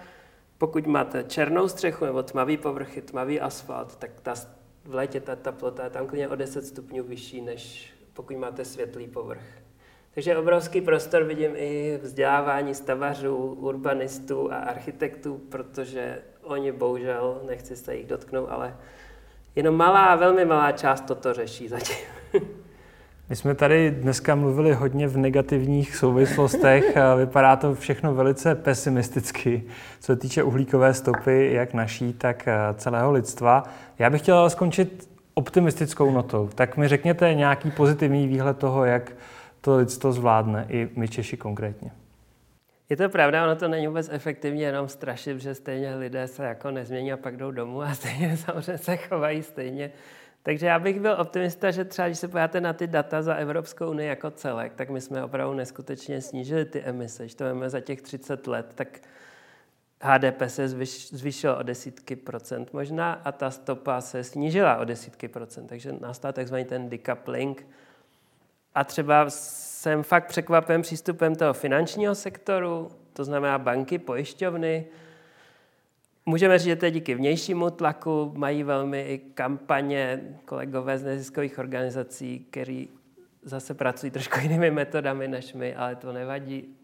Pokud 0.57 0.87
máte 0.87 1.23
černou 1.23 1.67
střechu 1.67 2.05
nebo 2.05 2.23
tmavý 2.23 2.57
povrchy, 2.57 3.01
tmavý 3.01 3.41
asfalt, 3.41 3.95
tak 3.95 4.11
ta, 4.21 4.33
v 4.85 4.95
létě 4.95 5.19
ta 5.19 5.35
teplota 5.35 5.83
je 5.83 5.89
tam 5.89 6.07
klidně 6.07 6.29
o 6.29 6.35
10 6.35 6.65
stupňů 6.65 7.03
vyšší, 7.03 7.41
než 7.41 7.93
pokud 8.13 8.37
máte 8.37 8.65
světlý 8.65 9.07
povrch. 9.07 9.66
Takže 10.17 10.37
obrovský 10.37 10.81
prostor 10.81 11.23
vidím 11.23 11.51
i 11.55 11.99
vzdělávání 12.03 12.75
stavařů, 12.75 13.35
urbanistů 13.35 14.53
a 14.53 14.55
architektů, 14.55 15.41
protože 15.49 16.19
oni 16.43 16.71
bohužel, 16.71 17.41
nechci 17.47 17.75
se 17.75 17.95
jich 17.95 18.07
dotknout, 18.07 18.47
ale 18.49 18.75
jenom 19.55 19.75
malá, 19.75 20.15
velmi 20.15 20.45
malá 20.45 20.71
část 20.71 21.01
toto 21.01 21.33
řeší 21.33 21.67
zatím. 21.67 21.95
My 23.29 23.35
jsme 23.35 23.55
tady 23.55 23.91
dneska 23.91 24.35
mluvili 24.35 24.73
hodně 24.73 25.07
v 25.07 25.17
negativních 25.17 25.95
souvislostech. 25.95 26.97
Vypadá 27.17 27.55
to 27.55 27.75
všechno 27.75 28.15
velice 28.15 28.55
pesimisticky, 28.55 29.63
co 29.99 30.05
se 30.05 30.15
týče 30.15 30.43
uhlíkové 30.43 30.93
stopy, 30.93 31.49
jak 31.53 31.73
naší, 31.73 32.13
tak 32.13 32.47
celého 32.75 33.11
lidstva. 33.11 33.63
Já 33.99 34.09
bych 34.09 34.21
chtěl 34.21 34.37
ale 34.37 34.49
skončit 34.49 35.09
optimistickou 35.33 36.11
notou. 36.11 36.49
Tak 36.55 36.77
mi 36.77 36.87
řekněte 36.87 37.33
nějaký 37.33 37.71
pozitivní 37.71 38.27
výhled 38.27 38.57
toho, 38.57 38.85
jak 38.85 39.11
to 39.67 39.77
lidstvo 39.77 40.11
zvládne, 40.11 40.65
i 40.69 40.89
my 40.95 41.07
Češi 41.07 41.37
konkrétně. 41.37 41.91
Je 42.89 42.97
to 42.97 43.09
pravda, 43.09 43.43
ono 43.43 43.55
to 43.55 43.67
není 43.67 43.87
vůbec 43.87 44.09
efektivní 44.11 44.61
jenom 44.61 44.87
strašit, 44.87 45.39
že 45.39 45.55
stejně 45.55 45.95
lidé 45.95 46.27
se 46.27 46.45
jako 46.45 46.71
nezmění 46.71 47.13
a 47.13 47.17
pak 47.17 47.37
jdou 47.37 47.51
domů 47.51 47.81
a 47.81 47.93
stejně 47.93 48.37
samozřejmě 48.37 48.77
se 48.77 48.97
chovají 48.97 49.43
stejně. 49.43 49.91
Takže 50.43 50.65
já 50.65 50.79
bych 50.79 50.99
byl 50.99 51.17
optimista, 51.19 51.71
že 51.71 51.85
třeba 51.85 52.07
když 52.07 52.19
se 52.19 52.27
podíváte 52.27 52.61
na 52.61 52.73
ty 52.73 52.87
data 52.87 53.21
za 53.21 53.33
Evropskou 53.33 53.89
unii 53.89 54.09
jako 54.09 54.31
celek, 54.31 54.73
tak 54.73 54.89
my 54.89 55.01
jsme 55.01 55.23
opravdu 55.23 55.53
neskutečně 55.53 56.21
snížili 56.21 56.65
ty 56.65 56.81
emise. 56.81 57.23
Když 57.23 57.35
to 57.35 57.43
máme 57.43 57.69
za 57.69 57.79
těch 57.79 58.01
30 58.01 58.47
let, 58.47 58.71
tak 58.75 58.99
HDP 60.01 60.41
se 60.47 60.67
zvýšil 61.11 61.57
o 61.59 61.63
desítky 61.63 62.15
procent 62.15 62.73
možná 62.73 63.13
a 63.13 63.31
ta 63.31 63.51
stopa 63.51 64.01
se 64.01 64.23
snížila 64.23 64.77
o 64.77 64.85
desítky 64.85 65.27
procent. 65.27 65.67
Takže 65.67 65.93
nastal 66.01 66.33
takzvaný 66.33 66.65
ten 66.65 66.89
decoupling, 66.89 67.67
a 68.75 68.83
třeba 68.83 69.25
jsem 69.29 70.03
fakt 70.03 70.27
překvapen 70.27 70.81
přístupem 70.81 71.35
toho 71.35 71.53
finančního 71.53 72.15
sektoru, 72.15 72.91
to 73.13 73.23
znamená 73.23 73.57
banky, 73.57 73.99
pojišťovny. 73.99 74.85
Můžeme 76.25 76.59
říct, 76.59 76.67
že 76.67 76.75
to 76.75 76.85
je 76.85 76.91
díky 76.91 77.15
vnějšímu 77.15 77.69
tlaku, 77.69 78.31
mají 78.35 78.63
velmi 78.63 79.01
i 79.01 79.17
kampaně 79.17 80.37
kolegové 80.45 80.97
z 80.97 81.03
neziskových 81.03 81.59
organizací, 81.59 82.47
který 82.49 82.89
zase 83.43 83.73
pracují 83.73 84.11
trošku 84.11 84.39
jinými 84.41 84.71
metodami 84.71 85.27
než 85.27 85.53
my, 85.53 85.75
ale 85.75 85.95
to 85.95 86.13
nevadí, 86.13 86.75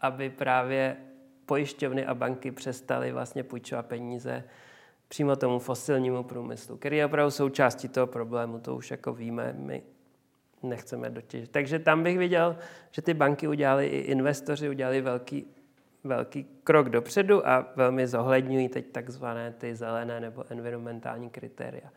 aby 0.00 0.30
právě 0.30 0.96
pojišťovny 1.46 2.06
a 2.06 2.14
banky 2.14 2.50
přestaly 2.50 3.12
vlastně 3.12 3.42
půjčovat 3.42 3.86
peníze 3.86 4.44
přímo 5.08 5.36
tomu 5.36 5.58
fosilnímu 5.58 6.22
průmyslu, 6.22 6.76
který 6.76 6.96
je 6.96 7.06
opravdu 7.06 7.30
součástí 7.30 7.88
toho 7.88 8.06
problému, 8.06 8.58
to 8.58 8.76
už 8.76 8.90
jako 8.90 9.12
víme. 9.12 9.54
My 9.58 9.82
nechceme 10.62 11.10
dotěžit. 11.10 11.50
Takže 11.50 11.78
tam 11.78 12.02
bych 12.02 12.18
viděl, 12.18 12.56
že 12.90 13.02
ty 13.02 13.14
banky 13.14 13.48
udělali 13.48 13.86
i 13.86 13.98
investoři, 13.98 14.68
udělali 14.68 15.00
velký, 15.00 15.46
velký 16.04 16.46
krok 16.64 16.88
dopředu 16.88 17.48
a 17.48 17.72
velmi 17.76 18.06
zohledňují 18.06 18.68
teď 18.68 18.92
takzvané 18.92 19.52
ty 19.52 19.74
zelené 19.74 20.20
nebo 20.20 20.44
environmentální 20.50 21.30
kritéria. 21.30 21.90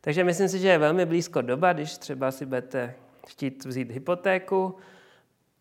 Takže 0.00 0.24
myslím 0.24 0.48
si, 0.48 0.58
že 0.58 0.68
je 0.68 0.78
velmi 0.78 1.06
blízko 1.06 1.42
doba, 1.42 1.72
když 1.72 1.98
třeba 1.98 2.30
si 2.30 2.46
budete 2.46 2.94
chtít 3.26 3.64
vzít 3.64 3.90
hypotéku 3.90 4.76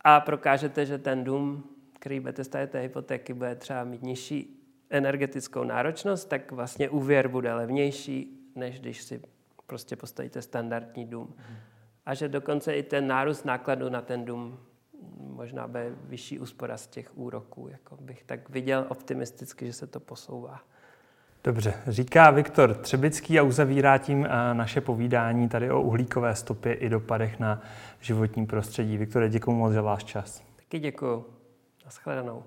a 0.02 0.20
prokážete, 0.20 0.86
že 0.86 0.98
ten 0.98 1.24
dům, 1.24 1.64
který 2.00 2.20
budete 2.20 2.44
stavět 2.44 2.72
té 2.72 2.80
hypotéky, 2.80 3.34
bude 3.34 3.56
třeba 3.56 3.84
mít 3.84 4.04
nižší 4.04 4.62
energetickou 4.90 5.64
náročnost, 5.64 6.30
tak 6.30 6.52
vlastně 6.52 6.90
úvěr 6.90 7.28
bude 7.28 7.54
levnější, 7.54 8.50
než 8.56 8.80
když 8.80 9.02
si 9.02 9.22
prostě 9.68 9.96
postavíte 9.96 10.42
standardní 10.42 11.06
dům. 11.06 11.34
Hmm 11.38 11.58
a 12.06 12.14
že 12.14 12.30
dokonce 12.30 12.76
i 12.76 12.84
ten 12.84 13.08
nárůst 13.08 13.46
nákladu 13.46 13.90
na 13.90 14.02
ten 14.02 14.26
dům 14.26 14.60
možná 15.18 15.68
bude 15.68 15.92
vyšší 16.04 16.40
úspora 16.40 16.78
z 16.78 16.88
těch 16.88 17.18
úroků. 17.18 17.68
Jako 17.72 17.98
bych 18.02 18.24
tak 18.24 18.50
viděl 18.50 18.86
optimisticky, 18.90 19.66
že 19.66 19.74
se 19.74 19.88
to 19.88 20.00
posouvá. 20.00 20.62
Dobře, 21.44 21.74
říká 21.88 22.32
Viktor 22.32 22.74
Třebický 22.74 23.40
a 23.40 23.44
uzavírá 23.44 23.98
tím 23.98 24.26
eh, 24.26 24.54
naše 24.54 24.82
povídání 24.82 25.50
tady 25.50 25.72
o 25.72 25.82
uhlíkové 25.82 26.36
stopě 26.36 26.74
i 26.74 26.90
dopadech 26.90 27.40
na 27.40 27.62
životní 28.00 28.46
prostředí. 28.46 28.98
Viktore, 28.98 29.30
děkuji 29.30 29.52
moc 29.52 29.74
za 29.74 29.82
váš 29.82 30.04
čas. 30.04 30.44
Taky 30.56 30.80
děkuji. 30.80 31.26
Naschledanou. 31.86 32.44